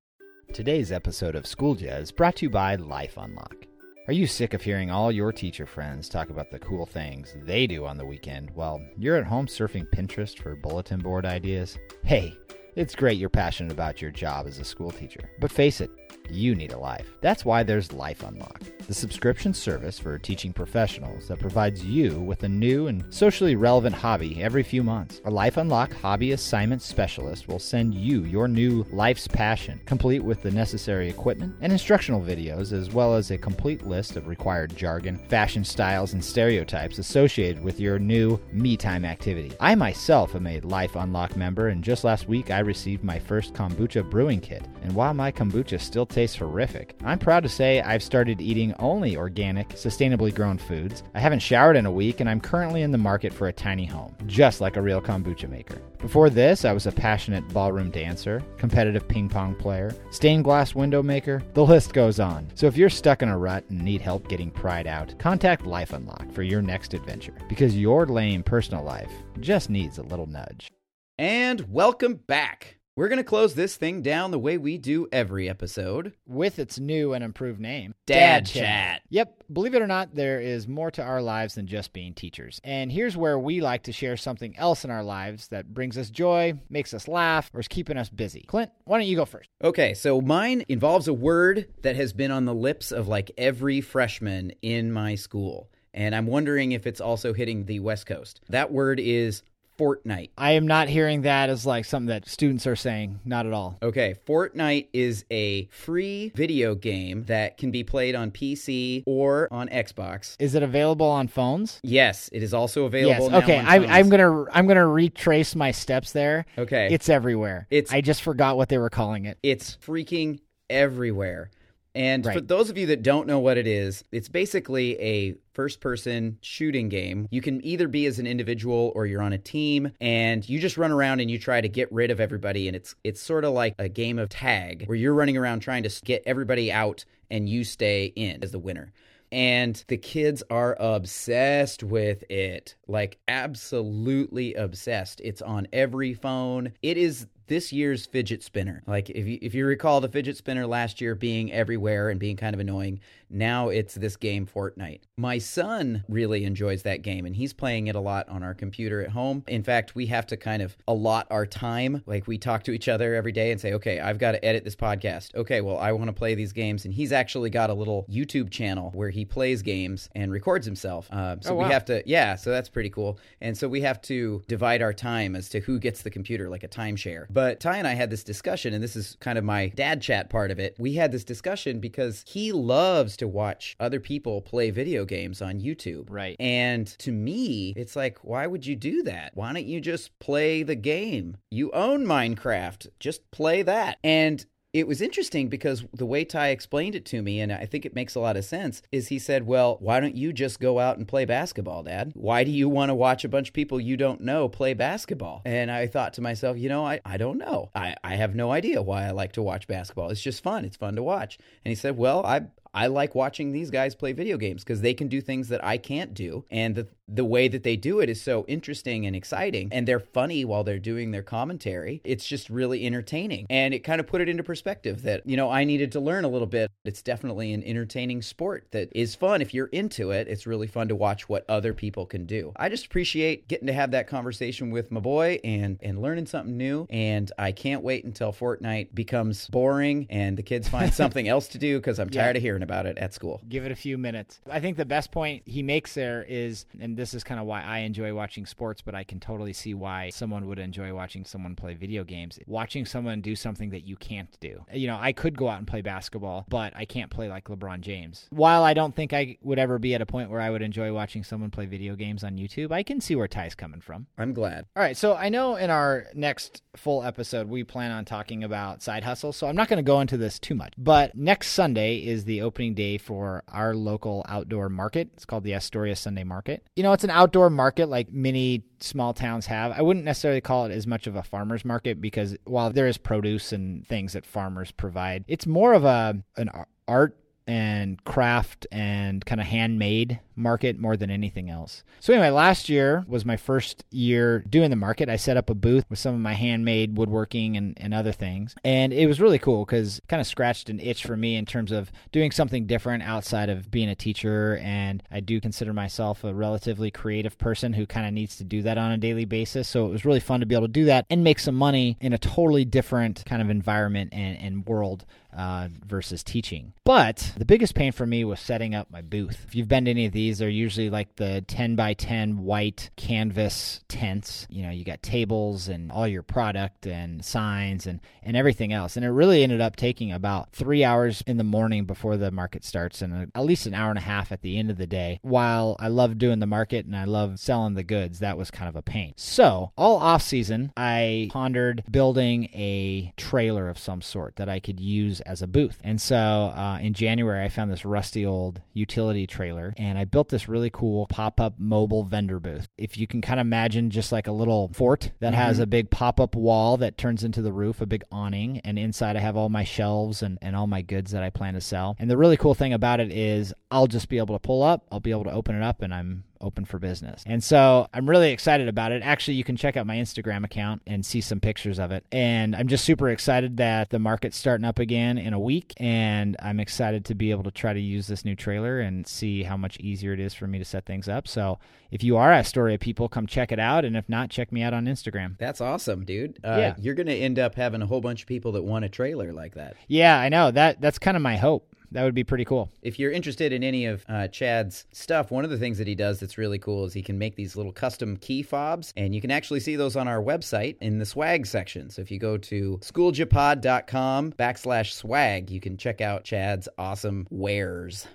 Today's 0.52 0.92
episode 0.92 1.34
of 1.34 1.46
School 1.46 1.74
Jazz 1.74 2.12
brought 2.12 2.36
to 2.36 2.46
you 2.46 2.50
by 2.50 2.76
Life 2.76 3.16
Unlock. 3.16 3.71
Are 4.08 4.12
you 4.12 4.26
sick 4.26 4.52
of 4.52 4.62
hearing 4.62 4.90
all 4.90 5.12
your 5.12 5.30
teacher 5.30 5.64
friends 5.64 6.08
talk 6.08 6.28
about 6.28 6.50
the 6.50 6.58
cool 6.58 6.86
things 6.86 7.36
they 7.46 7.68
do 7.68 7.86
on 7.86 7.96
the 7.96 8.04
weekend 8.04 8.50
while 8.50 8.82
you're 8.98 9.14
at 9.14 9.24
home 9.24 9.46
surfing 9.46 9.88
Pinterest 9.94 10.36
for 10.36 10.56
bulletin 10.56 10.98
board 10.98 11.24
ideas? 11.24 11.78
Hey, 12.02 12.36
it's 12.74 12.96
great 12.96 13.16
you're 13.16 13.28
passionate 13.28 13.70
about 13.70 14.02
your 14.02 14.10
job 14.10 14.48
as 14.48 14.58
a 14.58 14.64
school 14.64 14.90
teacher, 14.90 15.30
but 15.38 15.52
face 15.52 15.80
it, 15.80 15.88
you 16.32 16.54
need 16.54 16.72
a 16.72 16.78
life. 16.78 17.06
That's 17.20 17.44
why 17.44 17.62
there's 17.62 17.92
Life 17.92 18.22
Unlock, 18.22 18.62
the 18.86 18.94
subscription 18.94 19.52
service 19.52 19.98
for 19.98 20.18
teaching 20.18 20.52
professionals 20.52 21.28
that 21.28 21.38
provides 21.38 21.84
you 21.84 22.18
with 22.20 22.42
a 22.42 22.48
new 22.48 22.86
and 22.86 23.04
socially 23.12 23.54
relevant 23.54 23.94
hobby 23.94 24.42
every 24.42 24.62
few 24.62 24.82
months. 24.82 25.20
A 25.24 25.30
Life 25.30 25.56
Unlock 25.56 25.92
hobby 25.92 26.32
assignment 26.32 26.82
specialist 26.82 27.48
will 27.48 27.58
send 27.58 27.94
you 27.94 28.24
your 28.24 28.48
new 28.48 28.86
life's 28.90 29.28
passion, 29.28 29.80
complete 29.84 30.24
with 30.24 30.42
the 30.42 30.50
necessary 30.50 31.08
equipment 31.08 31.54
and 31.60 31.72
instructional 31.72 32.22
videos, 32.22 32.72
as 32.72 32.92
well 32.92 33.14
as 33.14 33.30
a 33.30 33.38
complete 33.38 33.86
list 33.86 34.16
of 34.16 34.26
required 34.26 34.74
jargon, 34.74 35.18
fashion 35.28 35.64
styles, 35.64 36.12
and 36.12 36.24
stereotypes 36.24 36.98
associated 36.98 37.62
with 37.62 37.78
your 37.78 37.98
new 37.98 38.40
me 38.52 38.76
time 38.76 39.04
activity. 39.04 39.52
I 39.60 39.74
myself 39.74 40.34
am 40.34 40.46
a 40.46 40.60
Life 40.60 40.96
Unlock 40.96 41.36
member, 41.36 41.68
and 41.68 41.84
just 41.84 42.04
last 42.04 42.28
week 42.28 42.50
I 42.50 42.60
received 42.60 43.04
my 43.04 43.18
first 43.18 43.52
kombucha 43.52 44.08
brewing 44.08 44.40
kit. 44.40 44.66
And 44.82 44.94
while 44.94 45.12
my 45.12 45.30
kombucha 45.30 45.80
still 45.80 46.06
tastes 46.06 46.21
horrific, 46.36 46.96
I'm 47.04 47.18
proud 47.18 47.42
to 47.42 47.48
say 47.48 47.80
I've 47.80 48.02
started 48.02 48.40
eating 48.40 48.74
only 48.78 49.16
organic, 49.16 49.70
sustainably 49.70 50.34
grown 50.34 50.58
foods. 50.58 51.02
I 51.14 51.20
haven't 51.20 51.40
showered 51.40 51.76
in 51.76 51.86
a 51.86 51.90
week, 51.90 52.20
and 52.20 52.28
I'm 52.30 52.40
currently 52.40 52.82
in 52.82 52.92
the 52.92 52.98
market 52.98 53.32
for 53.32 53.48
a 53.48 53.52
tiny 53.52 53.84
home, 53.84 54.14
just 54.26 54.60
like 54.60 54.76
a 54.76 54.82
real 54.82 55.00
kombucha 55.00 55.48
maker. 55.48 55.78
Before 55.98 56.30
this, 56.30 56.64
I 56.64 56.72
was 56.72 56.86
a 56.86 56.92
passionate 56.92 57.46
ballroom 57.48 57.90
dancer, 57.90 58.42
competitive 58.58 59.08
ping 59.08 59.28
pong 59.28 59.54
player, 59.54 59.94
stained 60.10 60.44
glass 60.44 60.74
window 60.74 61.02
maker, 61.02 61.42
the 61.54 61.64
list 61.64 61.92
goes 61.92 62.20
on. 62.20 62.48
So 62.54 62.66
if 62.66 62.76
you're 62.76 62.90
stuck 62.90 63.22
in 63.22 63.28
a 63.28 63.38
rut 63.38 63.64
and 63.68 63.82
need 63.82 64.00
help 64.00 64.28
getting 64.28 64.50
pride 64.50 64.86
out, 64.86 65.18
contact 65.18 65.66
Life 65.66 65.92
Unlock 65.92 66.30
for 66.32 66.42
your 66.42 66.62
next 66.62 66.94
adventure, 66.94 67.34
because 67.48 67.76
your 67.76 68.06
lame 68.06 68.42
personal 68.42 68.84
life 68.84 69.12
just 69.40 69.70
needs 69.70 69.98
a 69.98 70.02
little 70.02 70.26
nudge. 70.26 70.70
And 71.18 71.72
welcome 71.72 72.14
back. 72.14 72.78
We're 72.94 73.08
going 73.08 73.16
to 73.16 73.24
close 73.24 73.54
this 73.54 73.76
thing 73.76 74.02
down 74.02 74.32
the 74.32 74.38
way 74.38 74.58
we 74.58 74.76
do 74.76 75.08
every 75.10 75.48
episode. 75.48 76.12
With 76.26 76.58
its 76.58 76.78
new 76.78 77.14
and 77.14 77.24
improved 77.24 77.58
name, 77.58 77.94
Dad 78.04 78.44
Chat. 78.44 79.00
Yep, 79.08 79.44
believe 79.50 79.74
it 79.74 79.80
or 79.80 79.86
not, 79.86 80.14
there 80.14 80.42
is 80.42 80.68
more 80.68 80.90
to 80.90 81.02
our 81.02 81.22
lives 81.22 81.54
than 81.54 81.66
just 81.66 81.94
being 81.94 82.12
teachers. 82.12 82.60
And 82.62 82.92
here's 82.92 83.16
where 83.16 83.38
we 83.38 83.62
like 83.62 83.84
to 83.84 83.92
share 83.92 84.18
something 84.18 84.54
else 84.58 84.84
in 84.84 84.90
our 84.90 85.02
lives 85.02 85.48
that 85.48 85.72
brings 85.72 85.96
us 85.96 86.10
joy, 86.10 86.52
makes 86.68 86.92
us 86.92 87.08
laugh, 87.08 87.50
or 87.54 87.60
is 87.60 87.68
keeping 87.68 87.96
us 87.96 88.10
busy. 88.10 88.42
Clint, 88.42 88.70
why 88.84 88.98
don't 88.98 89.06
you 89.06 89.16
go 89.16 89.24
first? 89.24 89.48
Okay, 89.64 89.94
so 89.94 90.20
mine 90.20 90.62
involves 90.68 91.08
a 91.08 91.14
word 91.14 91.68
that 91.80 91.96
has 91.96 92.12
been 92.12 92.30
on 92.30 92.44
the 92.44 92.54
lips 92.54 92.92
of 92.92 93.08
like 93.08 93.30
every 93.38 93.80
freshman 93.80 94.52
in 94.60 94.92
my 94.92 95.14
school. 95.14 95.70
And 95.94 96.14
I'm 96.14 96.26
wondering 96.26 96.72
if 96.72 96.86
it's 96.86 97.00
also 97.00 97.32
hitting 97.32 97.64
the 97.64 97.80
West 97.80 98.04
Coast. 98.04 98.42
That 98.50 98.70
word 98.70 99.00
is 99.00 99.42
Fortnite. 99.82 100.30
I 100.38 100.52
am 100.52 100.66
not 100.66 100.88
hearing 100.88 101.22
that 101.22 101.50
as 101.50 101.66
like 101.66 101.84
something 101.84 102.06
that 102.08 102.28
students 102.28 102.66
are 102.66 102.76
saying. 102.76 103.20
Not 103.24 103.46
at 103.46 103.52
all. 103.52 103.78
Okay, 103.82 104.14
Fortnite 104.26 104.88
is 104.92 105.24
a 105.30 105.66
free 105.66 106.30
video 106.34 106.74
game 106.74 107.24
that 107.24 107.58
can 107.58 107.70
be 107.70 107.82
played 107.82 108.14
on 108.14 108.30
PC 108.30 109.02
or 109.06 109.48
on 109.52 109.68
Xbox. 109.68 110.36
Is 110.38 110.54
it 110.54 110.62
available 110.62 111.06
on 111.06 111.26
phones? 111.28 111.80
Yes, 111.82 112.30
it 112.32 112.42
is 112.42 112.54
also 112.54 112.84
available 112.84 113.30
yes. 113.30 113.42
Okay. 113.42 113.58
I'm, 113.58 113.84
I'm 113.88 114.08
gonna 114.08 114.44
I'm 114.52 114.66
gonna 114.66 114.86
retrace 114.86 115.54
my 115.56 115.70
steps 115.72 116.12
there. 116.12 116.46
Okay. 116.56 116.88
It's 116.92 117.08
everywhere. 117.08 117.66
It's- 117.70 117.92
I 117.92 118.00
just 118.00 118.22
forgot 118.22 118.56
what 118.56 118.68
they 118.68 118.78
were 118.78 118.90
calling 118.90 119.24
it. 119.24 119.38
It's 119.42 119.76
freaking 119.84 120.38
everywhere. 120.70 121.50
And 121.94 122.24
for 122.24 122.40
those 122.40 122.70
of 122.70 122.78
you 122.78 122.86
that 122.86 123.02
don't 123.02 123.26
know 123.26 123.38
what 123.38 123.58
it 123.58 123.66
is, 123.66 124.02
it's 124.12 124.28
basically 124.28 124.98
a 125.00 125.34
first 125.52 125.80
person 125.80 126.38
shooting 126.40 126.88
game. 126.88 127.28
You 127.30 127.42
can 127.42 127.64
either 127.64 127.88
be 127.88 128.06
as 128.06 128.18
an 128.18 128.26
individual 128.26 128.92
or 128.94 129.06
you're 129.06 129.22
on 129.22 129.32
a 129.32 129.38
team 129.38 129.92
and 130.00 130.48
you 130.48 130.58
just 130.58 130.78
run 130.78 130.90
around 130.90 131.20
and 131.20 131.30
you 131.30 131.38
try 131.38 131.60
to 131.60 131.68
get 131.68 131.92
rid 131.92 132.10
of 132.10 132.20
everybody 132.20 132.66
and 132.66 132.76
it's 132.76 132.94
it's 133.04 133.20
sort 133.20 133.44
of 133.44 133.52
like 133.52 133.74
a 133.78 133.88
game 133.88 134.18
of 134.18 134.30
tag 134.30 134.86
where 134.86 134.96
you're 134.96 135.14
running 135.14 135.36
around 135.36 135.60
trying 135.60 135.82
to 135.82 136.02
get 136.04 136.22
everybody 136.24 136.72
out 136.72 137.04
and 137.30 137.48
you 137.48 137.64
stay 137.64 138.06
in 138.16 138.42
as 138.42 138.52
the 138.52 138.58
winner. 138.58 138.92
And 139.30 139.82
the 139.88 139.96
kids 139.96 140.42
are 140.50 140.76
obsessed 140.78 141.82
with 141.82 142.22
it. 142.30 142.76
Like 142.86 143.18
absolutely 143.28 144.52
obsessed. 144.54 145.22
It's 145.24 145.40
on 145.40 145.68
every 145.72 146.12
phone. 146.12 146.72
It 146.82 146.98
is 146.98 147.26
this 147.52 147.70
year's 147.70 148.06
fidget 148.06 148.42
spinner. 148.42 148.82
Like 148.86 149.10
if 149.10 149.26
you 149.26 149.38
if 149.42 149.54
you 149.54 149.66
recall 149.66 150.00
the 150.00 150.08
fidget 150.08 150.38
spinner 150.38 150.66
last 150.66 151.02
year 151.02 151.14
being 151.14 151.52
everywhere 151.52 152.08
and 152.08 152.18
being 152.18 152.38
kind 152.38 152.54
of 152.54 152.60
annoying, 152.60 152.98
now 153.28 153.68
it's 153.68 153.94
this 153.94 154.16
game 154.16 154.46
Fortnite. 154.46 155.00
My 155.18 155.36
son 155.36 156.02
really 156.08 156.44
enjoys 156.44 156.82
that 156.84 157.02
game 157.02 157.26
and 157.26 157.36
he's 157.36 157.52
playing 157.52 157.88
it 157.88 157.94
a 157.94 158.00
lot 158.00 158.26
on 158.30 158.42
our 158.42 158.54
computer 158.54 159.02
at 159.02 159.10
home. 159.10 159.44
In 159.48 159.62
fact, 159.62 159.94
we 159.94 160.06
have 160.06 160.26
to 160.28 160.36
kind 160.38 160.62
of 160.62 160.74
allot 160.88 161.26
our 161.30 161.44
time. 161.44 162.02
Like 162.06 162.26
we 162.26 162.38
talk 162.38 162.62
to 162.64 162.72
each 162.72 162.88
other 162.88 163.14
every 163.14 163.32
day 163.32 163.50
and 163.52 163.60
say, 163.60 163.74
"Okay, 163.74 164.00
I've 164.00 164.18
got 164.18 164.32
to 164.32 164.42
edit 164.42 164.64
this 164.64 164.76
podcast. 164.76 165.34
Okay, 165.34 165.60
well, 165.60 165.76
I 165.76 165.92
want 165.92 166.08
to 166.08 166.14
play 166.14 166.34
these 166.34 166.54
games." 166.54 166.86
And 166.86 166.94
he's 166.94 167.12
actually 167.12 167.50
got 167.50 167.68
a 167.68 167.74
little 167.74 168.06
YouTube 168.10 168.50
channel 168.50 168.90
where 168.94 169.10
he 169.10 169.26
plays 169.26 169.60
games 169.60 170.08
and 170.14 170.32
records 170.32 170.64
himself. 170.64 171.06
Uh, 171.12 171.36
so 171.40 171.52
Oh, 171.52 171.62
we 171.62 171.70
have 171.70 171.84
to 171.86 172.02
yeah, 172.06 172.34
so 172.34 172.48
that's 172.50 172.70
pretty 172.70 172.88
cool. 172.88 173.18
And 173.42 173.54
so 173.58 173.68
we 173.68 173.82
have 173.82 174.00
to 174.02 174.42
divide 174.48 174.80
our 174.80 174.94
time 174.94 175.36
as 175.36 175.50
to 175.50 175.60
who 175.60 175.78
gets 175.78 176.00
the 176.00 176.10
computer 176.10 176.48
like 176.48 176.62
a 176.64 176.68
timeshare. 176.68 177.26
But 177.28 177.41
Ty 177.54 177.78
and 177.78 177.86
I 177.86 177.94
had 177.94 178.10
this 178.10 178.24
discussion 178.24 178.74
and 178.74 178.82
this 178.82 178.96
is 178.96 179.16
kind 179.20 179.38
of 179.38 179.44
my 179.44 179.68
dad 179.68 180.02
chat 180.02 180.30
part 180.30 180.50
of 180.50 180.58
it. 180.58 180.76
We 180.78 180.94
had 180.94 181.12
this 181.12 181.24
discussion 181.24 181.80
because 181.80 182.24
he 182.26 182.52
loves 182.52 183.16
to 183.18 183.28
watch 183.28 183.76
other 183.80 184.00
people 184.00 184.40
play 184.40 184.70
video 184.70 185.04
games 185.04 185.42
on 185.42 185.60
YouTube. 185.60 186.06
Right. 186.08 186.36
And 186.40 186.86
to 186.98 187.12
me, 187.12 187.74
it's 187.76 187.96
like 187.96 188.18
why 188.22 188.46
would 188.46 188.66
you 188.66 188.76
do 188.76 189.02
that? 189.04 189.32
Why 189.34 189.52
don't 189.52 189.66
you 189.66 189.80
just 189.80 190.18
play 190.18 190.62
the 190.62 190.76
game? 190.76 191.36
You 191.50 191.70
own 191.72 192.06
Minecraft. 192.06 192.88
Just 192.98 193.30
play 193.30 193.62
that. 193.62 193.98
And 194.02 194.44
it 194.72 194.86
was 194.86 195.02
interesting 195.02 195.48
because 195.48 195.84
the 195.92 196.06
way 196.06 196.24
Ty 196.24 196.48
explained 196.48 196.94
it 196.94 197.04
to 197.06 197.20
me, 197.20 197.40
and 197.40 197.52
I 197.52 197.66
think 197.66 197.84
it 197.84 197.94
makes 197.94 198.14
a 198.14 198.20
lot 198.20 198.38
of 198.38 198.44
sense, 198.44 198.80
is 198.90 199.08
he 199.08 199.18
said, 199.18 199.46
Well, 199.46 199.76
why 199.80 200.00
don't 200.00 200.16
you 200.16 200.32
just 200.32 200.60
go 200.60 200.78
out 200.78 200.96
and 200.96 201.06
play 201.06 201.26
basketball, 201.26 201.82
Dad? 201.82 202.12
Why 202.14 202.42
do 202.42 202.50
you 202.50 202.68
want 202.68 202.88
to 202.88 202.94
watch 202.94 203.24
a 203.24 203.28
bunch 203.28 203.48
of 203.48 203.54
people 203.54 203.78
you 203.78 203.98
don't 203.98 204.22
know 204.22 204.48
play 204.48 204.72
basketball? 204.72 205.42
And 205.44 205.70
I 205.70 205.86
thought 205.86 206.14
to 206.14 206.22
myself, 206.22 206.56
you 206.56 206.70
know, 206.70 206.86
I, 206.86 207.00
I 207.04 207.18
don't 207.18 207.38
know. 207.38 207.70
I, 207.74 207.96
I 208.02 208.14
have 208.14 208.34
no 208.34 208.50
idea 208.50 208.80
why 208.80 209.06
I 209.06 209.10
like 209.10 209.32
to 209.32 209.42
watch 209.42 209.66
basketball. 209.66 210.08
It's 210.08 210.22
just 210.22 210.42
fun. 210.42 210.64
It's 210.64 210.76
fun 210.76 210.96
to 210.96 211.02
watch. 211.02 211.38
And 211.64 211.70
he 211.70 211.74
said, 211.74 211.98
Well, 211.98 212.24
I 212.24 212.46
I 212.74 212.86
like 212.86 213.14
watching 213.14 213.52
these 213.52 213.70
guys 213.70 213.94
play 213.94 214.12
video 214.12 214.38
games 214.38 214.64
because 214.64 214.80
they 214.80 214.94
can 214.94 215.08
do 215.08 215.20
things 215.20 215.48
that 215.48 215.62
I 215.62 215.76
can't 215.76 216.14
do. 216.14 216.44
And 216.50 216.74
the, 216.74 216.88
the 217.14 217.24
way 217.24 217.48
that 217.48 217.62
they 217.62 217.76
do 217.76 218.00
it 218.00 218.08
is 218.08 218.20
so 218.22 218.44
interesting 218.48 219.04
and 219.06 219.14
exciting. 219.14 219.68
And 219.72 219.86
they're 219.86 220.00
funny 220.00 220.44
while 220.44 220.64
they're 220.64 220.78
doing 220.78 221.10
their 221.10 221.22
commentary. 221.22 222.00
It's 222.04 222.26
just 222.26 222.48
really 222.48 222.86
entertaining. 222.86 223.46
And 223.50 223.74
it 223.74 223.80
kind 223.80 224.00
of 224.00 224.06
put 224.06 224.20
it 224.20 224.28
into 224.28 224.42
perspective 224.42 225.02
that, 225.02 225.26
you 225.26 225.36
know, 225.36 225.50
I 225.50 225.64
needed 225.64 225.92
to 225.92 226.00
learn 226.00 226.24
a 226.24 226.28
little 226.28 226.46
bit. 226.46 226.70
It's 226.84 227.02
definitely 227.02 227.52
an 227.52 227.62
entertaining 227.64 228.22
sport 228.22 228.66
that 228.70 228.88
is 228.92 229.14
fun. 229.14 229.42
If 229.42 229.52
you're 229.52 229.66
into 229.66 230.10
it, 230.10 230.26
it's 230.28 230.46
really 230.46 230.66
fun 230.66 230.88
to 230.88 230.96
watch 230.96 231.28
what 231.28 231.44
other 231.48 231.74
people 231.74 232.06
can 232.06 232.24
do. 232.24 232.52
I 232.56 232.68
just 232.68 232.86
appreciate 232.86 233.46
getting 233.48 233.66
to 233.66 233.72
have 233.72 233.90
that 233.90 234.06
conversation 234.06 234.70
with 234.70 234.90
my 234.90 235.00
boy 235.00 235.38
and, 235.44 235.78
and 235.82 236.00
learning 236.00 236.26
something 236.26 236.56
new. 236.56 236.86
And 236.90 237.30
I 237.38 237.52
can't 237.52 237.82
wait 237.82 238.04
until 238.04 238.32
Fortnite 238.32 238.94
becomes 238.94 239.48
boring 239.48 240.06
and 240.08 240.36
the 240.36 240.42
kids 240.42 240.68
find 240.68 240.92
something 241.02 241.28
else 241.28 241.48
to 241.48 241.58
do 241.58 241.78
because 241.78 241.98
I'm 241.98 242.08
Yeah. 242.10 242.22
tired 242.22 242.36
of 242.36 242.42
hearing 242.42 242.62
about 242.62 242.86
it 242.86 242.96
at 242.98 243.12
school. 243.12 243.42
Give 243.48 243.64
it 243.66 243.72
a 243.72 243.76
few 243.76 243.98
minutes. 243.98 244.40
I 244.50 244.60
think 244.60 244.76
the 244.76 244.84
best 244.84 245.10
point 245.12 245.42
he 245.44 245.62
makes 245.62 245.94
there 245.94 246.24
is, 246.28 246.64
and 246.80 246.96
this 246.96 247.01
is 247.14 247.24
kind 247.24 247.40
of 247.40 247.46
why 247.46 247.62
I 247.62 247.78
enjoy 247.78 248.14
watching 248.14 248.46
sports, 248.46 248.82
but 248.82 248.94
I 248.94 249.04
can 249.04 249.20
totally 249.20 249.52
see 249.52 249.74
why 249.74 250.10
someone 250.10 250.46
would 250.46 250.58
enjoy 250.58 250.94
watching 250.94 251.24
someone 251.24 251.56
play 251.56 251.74
video 251.74 252.04
games. 252.04 252.38
Watching 252.46 252.86
someone 252.86 253.20
do 253.20 253.34
something 253.34 253.70
that 253.70 253.84
you 253.84 253.96
can't 253.96 254.28
do. 254.40 254.64
You 254.72 254.86
know, 254.86 254.98
I 255.00 255.12
could 255.12 255.36
go 255.36 255.48
out 255.48 255.58
and 255.58 255.66
play 255.66 255.82
basketball, 255.82 256.46
but 256.48 256.72
I 256.76 256.84
can't 256.84 257.10
play 257.10 257.28
like 257.28 257.48
LeBron 257.48 257.80
James. 257.80 258.26
While 258.30 258.62
I 258.62 258.74
don't 258.74 258.94
think 258.94 259.12
I 259.12 259.36
would 259.42 259.58
ever 259.58 259.78
be 259.78 259.94
at 259.94 260.00
a 260.00 260.06
point 260.06 260.30
where 260.30 260.40
I 260.40 260.50
would 260.50 260.62
enjoy 260.62 260.92
watching 260.92 261.24
someone 261.24 261.50
play 261.50 261.66
video 261.66 261.96
games 261.96 262.24
on 262.24 262.36
YouTube, 262.36 262.72
I 262.72 262.82
can 262.82 263.00
see 263.00 263.16
where 263.16 263.28
Ty's 263.28 263.54
coming 263.54 263.80
from. 263.80 264.06
I'm 264.16 264.32
glad. 264.32 264.66
All 264.76 264.82
right, 264.82 264.96
so 264.96 265.14
I 265.14 265.28
know 265.28 265.56
in 265.56 265.70
our 265.70 266.06
next 266.14 266.62
full 266.76 267.02
episode 267.02 267.48
we 267.48 267.64
plan 267.64 267.90
on 267.90 268.04
talking 268.04 268.44
about 268.44 268.82
side 268.82 269.04
hustles, 269.04 269.36
so 269.36 269.46
I'm 269.46 269.56
not 269.56 269.68
going 269.68 269.78
to 269.78 269.82
go 269.82 270.00
into 270.00 270.16
this 270.16 270.38
too 270.38 270.54
much. 270.54 270.72
But 270.78 271.16
next 271.16 271.48
Sunday 271.48 271.96
is 271.98 272.24
the 272.24 272.42
opening 272.42 272.74
day 272.74 272.98
for 272.98 273.42
our 273.48 273.74
local 273.74 274.24
outdoor 274.28 274.68
market. 274.68 275.10
It's 275.14 275.24
called 275.24 275.44
the 275.44 275.54
Astoria 275.54 275.96
Sunday 275.96 276.24
Market. 276.24 276.64
You 276.76 276.82
know, 276.82 276.91
it's 276.92 277.04
an 277.04 277.10
outdoor 277.10 277.50
market 277.50 277.88
like 277.88 278.12
many 278.12 278.64
small 278.80 279.14
towns 279.14 279.46
have. 279.46 279.72
I 279.72 279.82
wouldn't 279.82 280.04
necessarily 280.04 280.40
call 280.40 280.66
it 280.66 280.72
as 280.72 280.86
much 280.86 281.06
of 281.06 281.16
a 281.16 281.22
farmers 281.22 281.64
market 281.64 282.00
because 282.00 282.36
while 282.44 282.70
there 282.70 282.86
is 282.86 282.98
produce 282.98 283.52
and 283.52 283.86
things 283.86 284.12
that 284.14 284.26
farmers 284.26 284.70
provide, 284.70 285.24
it's 285.28 285.46
more 285.46 285.74
of 285.74 285.84
a 285.84 286.22
an 286.36 286.50
art 286.88 287.16
and 287.46 288.02
craft 288.04 288.66
and 288.70 289.24
kind 289.24 289.40
of 289.40 289.46
handmade 289.46 290.20
market 290.36 290.78
more 290.78 290.96
than 290.96 291.10
anything 291.10 291.50
else. 291.50 291.82
So 292.00 292.12
anyway, 292.12 292.30
last 292.30 292.68
year 292.68 293.04
was 293.06 293.24
my 293.24 293.36
first 293.36 293.84
year 293.90 294.40
doing 294.48 294.70
the 294.70 294.76
market. 294.76 295.08
I 295.08 295.16
set 295.16 295.36
up 295.36 295.50
a 295.50 295.54
booth 295.54 295.84
with 295.88 295.98
some 295.98 296.14
of 296.14 296.20
my 296.20 296.34
handmade 296.34 296.96
woodworking 296.96 297.56
and, 297.56 297.76
and 297.80 297.94
other 297.94 298.12
things. 298.12 298.54
And 298.64 298.92
it 298.92 299.06
was 299.06 299.20
really 299.20 299.38
cool 299.38 299.64
because 299.64 300.00
kind 300.08 300.20
of 300.20 300.26
scratched 300.26 300.68
an 300.68 300.80
itch 300.80 301.04
for 301.04 301.16
me 301.16 301.36
in 301.36 301.46
terms 301.46 301.72
of 301.72 301.92
doing 302.10 302.30
something 302.30 302.66
different 302.66 303.02
outside 303.02 303.48
of 303.48 303.70
being 303.70 303.88
a 303.88 303.94
teacher. 303.94 304.58
And 304.62 305.02
I 305.10 305.20
do 305.20 305.40
consider 305.40 305.72
myself 305.72 306.24
a 306.24 306.34
relatively 306.34 306.90
creative 306.90 307.38
person 307.38 307.72
who 307.72 307.86
kind 307.86 308.06
of 308.06 308.12
needs 308.12 308.36
to 308.36 308.44
do 308.44 308.62
that 308.62 308.78
on 308.78 308.92
a 308.92 308.98
daily 308.98 309.24
basis. 309.24 309.68
So 309.68 309.86
it 309.86 309.90
was 309.90 310.04
really 310.04 310.20
fun 310.20 310.40
to 310.40 310.46
be 310.46 310.54
able 310.54 310.66
to 310.66 310.72
do 310.72 310.84
that 310.86 311.06
and 311.10 311.24
make 311.24 311.38
some 311.38 311.54
money 311.54 311.96
in 312.00 312.12
a 312.12 312.18
totally 312.18 312.64
different 312.64 313.24
kind 313.26 313.42
of 313.42 313.50
environment 313.50 314.10
and, 314.12 314.38
and 314.38 314.66
world 314.66 315.04
uh, 315.36 315.68
versus 315.86 316.22
teaching. 316.22 316.72
But 316.84 317.32
the 317.36 317.44
biggest 317.44 317.74
pain 317.74 317.92
for 317.92 318.06
me 318.06 318.24
was 318.24 318.40
setting 318.40 318.74
up 318.74 318.90
my 318.90 319.02
booth. 319.02 319.44
If 319.46 319.54
you've 319.54 319.68
been 319.68 319.86
to 319.86 319.90
any 319.90 320.06
of 320.06 320.12
these, 320.22 320.38
they're 320.38 320.48
usually 320.48 320.88
like 320.88 321.16
the 321.16 321.44
10 321.48 321.74
by 321.74 321.94
10 321.94 322.38
white 322.44 322.90
canvas 322.96 323.80
tents. 323.88 324.46
You 324.48 324.62
know, 324.62 324.70
you 324.70 324.84
got 324.84 325.02
tables 325.02 325.68
and 325.68 325.90
all 325.90 326.06
your 326.06 326.22
product 326.22 326.86
and 326.86 327.24
signs 327.24 327.86
and, 327.86 328.00
and 328.22 328.36
everything 328.36 328.72
else. 328.72 328.96
And 328.96 329.04
it 329.04 329.10
really 329.10 329.42
ended 329.42 329.60
up 329.60 329.74
taking 329.74 330.12
about 330.12 330.52
three 330.52 330.84
hours 330.84 331.22
in 331.26 331.38
the 331.38 331.44
morning 331.44 331.84
before 331.84 332.16
the 332.16 332.30
market 332.30 332.64
starts 332.64 333.02
and 333.02 333.32
at 333.34 333.44
least 333.44 333.66
an 333.66 333.74
hour 333.74 333.90
and 333.90 333.98
a 333.98 334.02
half 334.02 334.30
at 334.30 334.42
the 334.42 334.58
end 334.58 334.70
of 334.70 334.78
the 334.78 334.86
day. 334.86 335.18
While 335.22 335.76
I 335.80 335.88
love 335.88 336.18
doing 336.18 336.38
the 336.38 336.46
market 336.46 336.86
and 336.86 336.96
I 336.96 337.04
love 337.04 337.40
selling 337.40 337.74
the 337.74 337.82
goods, 337.82 338.20
that 338.20 338.38
was 338.38 338.50
kind 338.50 338.68
of 338.68 338.76
a 338.76 338.82
pain. 338.82 339.14
So, 339.16 339.72
all 339.76 339.96
off 339.96 340.22
season, 340.22 340.72
I 340.76 341.28
pondered 341.32 341.82
building 341.90 342.44
a 342.52 343.12
trailer 343.16 343.68
of 343.68 343.78
some 343.78 344.02
sort 344.02 344.36
that 344.36 344.48
I 344.48 344.60
could 344.60 344.78
use 344.78 345.20
as 345.22 345.42
a 345.42 345.46
booth. 345.48 345.78
And 345.82 346.00
so 346.00 346.16
uh, 346.16 346.78
in 346.80 346.94
January, 346.94 347.44
I 347.44 347.48
found 347.48 347.72
this 347.72 347.84
rusty 347.84 348.24
old 348.24 348.60
utility 348.72 349.26
trailer 349.26 349.74
and 349.76 349.98
I 349.98 350.04
built 350.12 350.28
this 350.28 350.48
really 350.48 350.70
cool 350.70 351.06
pop 351.08 351.40
up 351.40 351.58
mobile 351.58 352.04
vendor 352.04 352.38
booth. 352.38 352.68
If 352.78 352.96
you 352.96 353.08
can 353.08 353.20
kind 353.20 353.40
of 353.40 353.46
imagine 353.46 353.90
just 353.90 354.12
like 354.12 354.28
a 354.28 354.32
little 354.32 354.70
fort 354.72 355.10
that 355.18 355.34
has 355.34 355.56
mm-hmm. 355.56 355.64
a 355.64 355.66
big 355.66 355.90
pop 355.90 356.20
up 356.20 356.36
wall 356.36 356.76
that 356.76 356.96
turns 356.96 357.24
into 357.24 357.42
the 357.42 357.52
roof, 357.52 357.80
a 357.80 357.86
big 357.86 358.04
awning, 358.12 358.60
and 358.60 358.78
inside 358.78 359.16
I 359.16 359.20
have 359.20 359.36
all 359.36 359.48
my 359.48 359.64
shelves 359.64 360.22
and, 360.22 360.38
and 360.40 360.54
all 360.54 360.68
my 360.68 360.82
goods 360.82 361.10
that 361.10 361.24
I 361.24 361.30
plan 361.30 361.54
to 361.54 361.60
sell. 361.60 361.96
And 361.98 362.08
the 362.08 362.16
really 362.16 362.36
cool 362.36 362.54
thing 362.54 362.72
about 362.72 363.00
it 363.00 363.10
is 363.10 363.52
I'll 363.70 363.88
just 363.88 364.08
be 364.08 364.18
able 364.18 364.36
to 364.36 364.38
pull 364.38 364.62
up, 364.62 364.86
I'll 364.92 365.00
be 365.00 365.10
able 365.10 365.24
to 365.24 365.32
open 365.32 365.56
it 365.56 365.62
up, 365.62 365.82
and 365.82 365.92
I'm 365.92 366.24
open 366.42 366.64
for 366.64 366.78
business. 366.78 367.22
And 367.26 367.42
so 367.42 367.88
I'm 367.94 368.08
really 368.08 368.30
excited 368.32 368.68
about 368.68 368.92
it. 368.92 369.02
Actually, 369.02 369.34
you 369.34 369.44
can 369.44 369.56
check 369.56 369.76
out 369.76 369.86
my 369.86 369.96
Instagram 369.96 370.44
account 370.44 370.82
and 370.86 371.04
see 371.06 371.20
some 371.20 371.40
pictures 371.40 371.78
of 371.78 371.92
it. 371.92 372.04
And 372.12 372.54
I'm 372.56 372.68
just 372.68 372.84
super 372.84 373.08
excited 373.08 373.56
that 373.58 373.90
the 373.90 373.98
market's 373.98 374.36
starting 374.36 374.64
up 374.64 374.78
again 374.78 375.18
in 375.18 375.32
a 375.32 375.40
week. 375.40 375.72
And 375.78 376.36
I'm 376.40 376.60
excited 376.60 377.04
to 377.06 377.14
be 377.14 377.30
able 377.30 377.44
to 377.44 377.50
try 377.50 377.72
to 377.72 377.80
use 377.80 378.06
this 378.06 378.24
new 378.24 378.34
trailer 378.34 378.80
and 378.80 379.06
see 379.06 379.44
how 379.44 379.56
much 379.56 379.78
easier 379.78 380.12
it 380.12 380.20
is 380.20 380.34
for 380.34 380.46
me 380.46 380.58
to 380.58 380.64
set 380.64 380.84
things 380.84 381.08
up. 381.08 381.28
So 381.28 381.58
if 381.90 382.02
you 382.02 382.16
are 382.16 382.32
Astoria 382.32 382.78
people, 382.78 383.08
come 383.08 383.26
check 383.26 383.52
it 383.52 383.58
out. 383.58 383.84
And 383.84 383.96
if 383.96 384.08
not, 384.08 384.30
check 384.30 384.50
me 384.50 384.62
out 384.62 384.74
on 384.74 384.86
Instagram. 384.86 385.36
That's 385.38 385.60
awesome, 385.60 386.04
dude. 386.04 386.38
Uh, 386.42 386.56
Yeah. 386.58 386.74
You're 386.78 386.94
going 386.94 387.06
to 387.06 387.16
end 387.16 387.38
up 387.38 387.54
having 387.54 387.82
a 387.82 387.86
whole 387.86 388.00
bunch 388.00 388.22
of 388.22 388.26
people 388.28 388.52
that 388.52 388.62
want 388.62 388.84
a 388.84 388.88
trailer 388.88 389.32
like 389.32 389.54
that. 389.54 389.76
Yeah, 389.88 390.18
I 390.18 390.28
know. 390.28 390.50
That 390.50 390.80
that's 390.80 390.98
kind 390.98 391.16
of 391.16 391.22
my 391.22 391.36
hope. 391.36 391.71
That 391.92 392.04
would 392.04 392.14
be 392.14 392.24
pretty 392.24 392.44
cool. 392.44 392.70
If 392.82 392.98
you're 392.98 393.12
interested 393.12 393.52
in 393.52 393.62
any 393.62 393.86
of 393.86 394.04
uh, 394.08 394.28
Chad's 394.28 394.86
stuff, 394.92 395.30
one 395.30 395.44
of 395.44 395.50
the 395.50 395.58
things 395.58 395.78
that 395.78 395.86
he 395.86 395.94
does 395.94 396.20
that's 396.20 396.38
really 396.38 396.58
cool 396.58 396.86
is 396.86 396.94
he 396.94 397.02
can 397.02 397.18
make 397.18 397.36
these 397.36 397.54
little 397.54 397.72
custom 397.72 398.16
key 398.16 398.42
fobs, 398.42 398.92
and 398.96 399.14
you 399.14 399.20
can 399.20 399.30
actually 399.30 399.60
see 399.60 399.76
those 399.76 399.94
on 399.94 400.08
our 400.08 400.22
website 400.22 400.76
in 400.80 400.98
the 400.98 401.06
swag 401.06 401.46
section. 401.46 401.90
So 401.90 402.00
if 402.00 402.10
you 402.10 402.18
go 402.18 402.38
to 402.38 402.78
schooljapod.com 402.82 404.32
backslash 404.32 404.92
swag, 404.92 405.50
you 405.50 405.60
can 405.60 405.76
check 405.76 406.00
out 406.00 406.24
Chad's 406.24 406.68
awesome 406.78 407.26
wares. 407.30 408.06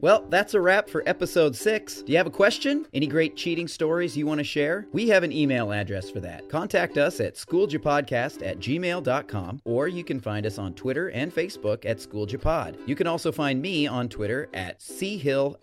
Well, 0.00 0.24
that's 0.28 0.54
a 0.54 0.60
wrap 0.60 0.88
for 0.88 1.02
episode 1.06 1.56
six. 1.56 2.02
Do 2.02 2.12
you 2.12 2.18
have 2.18 2.28
a 2.28 2.30
question? 2.30 2.86
Any 2.94 3.08
great 3.08 3.34
cheating 3.34 3.66
stories 3.66 4.16
you 4.16 4.28
want 4.28 4.38
to 4.38 4.44
share? 4.44 4.86
We 4.92 5.08
have 5.08 5.24
an 5.24 5.32
email 5.32 5.72
address 5.72 6.08
for 6.08 6.20
that. 6.20 6.48
Contact 6.48 6.96
us 6.98 7.18
at 7.18 7.34
schooljapodcast 7.34 8.46
at 8.46 8.60
gmail.com, 8.60 9.60
or 9.64 9.88
you 9.88 10.04
can 10.04 10.20
find 10.20 10.46
us 10.46 10.56
on 10.56 10.74
Twitter 10.74 11.08
and 11.08 11.34
Facebook 11.34 11.84
at 11.84 11.96
schooljapod. 11.98 12.76
You 12.86 12.94
can 12.94 13.08
also 13.08 13.32
find 13.32 13.60
me 13.60 13.88
on 13.88 14.08
Twitter 14.08 14.48
at 14.54 14.80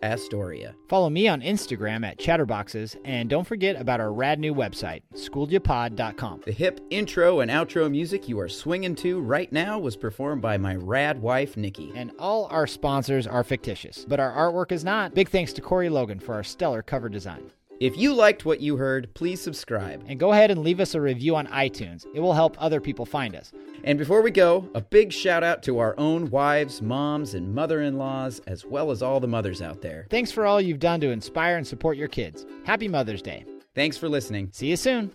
Astoria. 0.02 0.74
Follow 0.86 1.08
me 1.08 1.28
on 1.28 1.40
Instagram 1.40 2.04
at 2.06 2.18
Chatterboxes, 2.18 2.96
and 3.06 3.30
don't 3.30 3.46
forget 3.46 3.80
about 3.80 4.00
our 4.00 4.12
rad 4.12 4.38
new 4.38 4.54
website, 4.54 5.00
schooljapod.com. 5.14 6.42
The 6.44 6.52
hip 6.52 6.80
intro 6.90 7.40
and 7.40 7.50
outro 7.50 7.90
music 7.90 8.28
you 8.28 8.38
are 8.40 8.50
swinging 8.50 8.96
to 8.96 9.18
right 9.18 9.50
now 9.50 9.78
was 9.78 9.96
performed 9.96 10.42
by 10.42 10.58
my 10.58 10.76
rad 10.76 11.22
wife, 11.22 11.56
Nikki. 11.56 11.90
And 11.94 12.12
all 12.18 12.48
our 12.50 12.66
sponsors 12.66 13.26
are 13.26 13.42
fictitious, 13.42 14.04
but 14.06 14.20
our 14.30 14.52
artwork 14.52 14.72
is 14.72 14.84
not. 14.84 15.14
Big 15.14 15.28
thanks 15.28 15.52
to 15.54 15.60
Corey 15.60 15.88
Logan 15.88 16.20
for 16.20 16.34
our 16.34 16.44
stellar 16.44 16.82
cover 16.82 17.08
design. 17.08 17.50
If 17.78 17.98
you 17.98 18.14
liked 18.14 18.46
what 18.46 18.60
you 18.60 18.76
heard, 18.78 19.12
please 19.12 19.40
subscribe. 19.40 20.02
And 20.08 20.18
go 20.18 20.32
ahead 20.32 20.50
and 20.50 20.62
leave 20.62 20.80
us 20.80 20.94
a 20.94 21.00
review 21.00 21.36
on 21.36 21.46
iTunes. 21.48 22.06
It 22.14 22.20
will 22.20 22.32
help 22.32 22.56
other 22.58 22.80
people 22.80 23.04
find 23.04 23.36
us. 23.36 23.52
And 23.84 23.98
before 23.98 24.22
we 24.22 24.30
go, 24.30 24.66
a 24.74 24.80
big 24.80 25.12
shout 25.12 25.44
out 25.44 25.62
to 25.64 25.78
our 25.78 25.94
own 25.98 26.30
wives, 26.30 26.80
moms, 26.80 27.34
and 27.34 27.54
mother 27.54 27.82
in 27.82 27.98
laws, 27.98 28.40
as 28.46 28.64
well 28.64 28.90
as 28.90 29.02
all 29.02 29.20
the 29.20 29.28
mothers 29.28 29.60
out 29.60 29.82
there. 29.82 30.06
Thanks 30.08 30.32
for 30.32 30.46
all 30.46 30.60
you've 30.60 30.78
done 30.78 31.00
to 31.00 31.10
inspire 31.10 31.58
and 31.58 31.66
support 31.66 31.98
your 31.98 32.08
kids. 32.08 32.46
Happy 32.64 32.88
Mother's 32.88 33.22
Day. 33.22 33.44
Thanks 33.74 33.98
for 33.98 34.08
listening. 34.08 34.48
See 34.52 34.68
you 34.68 34.76
soon. 34.76 35.12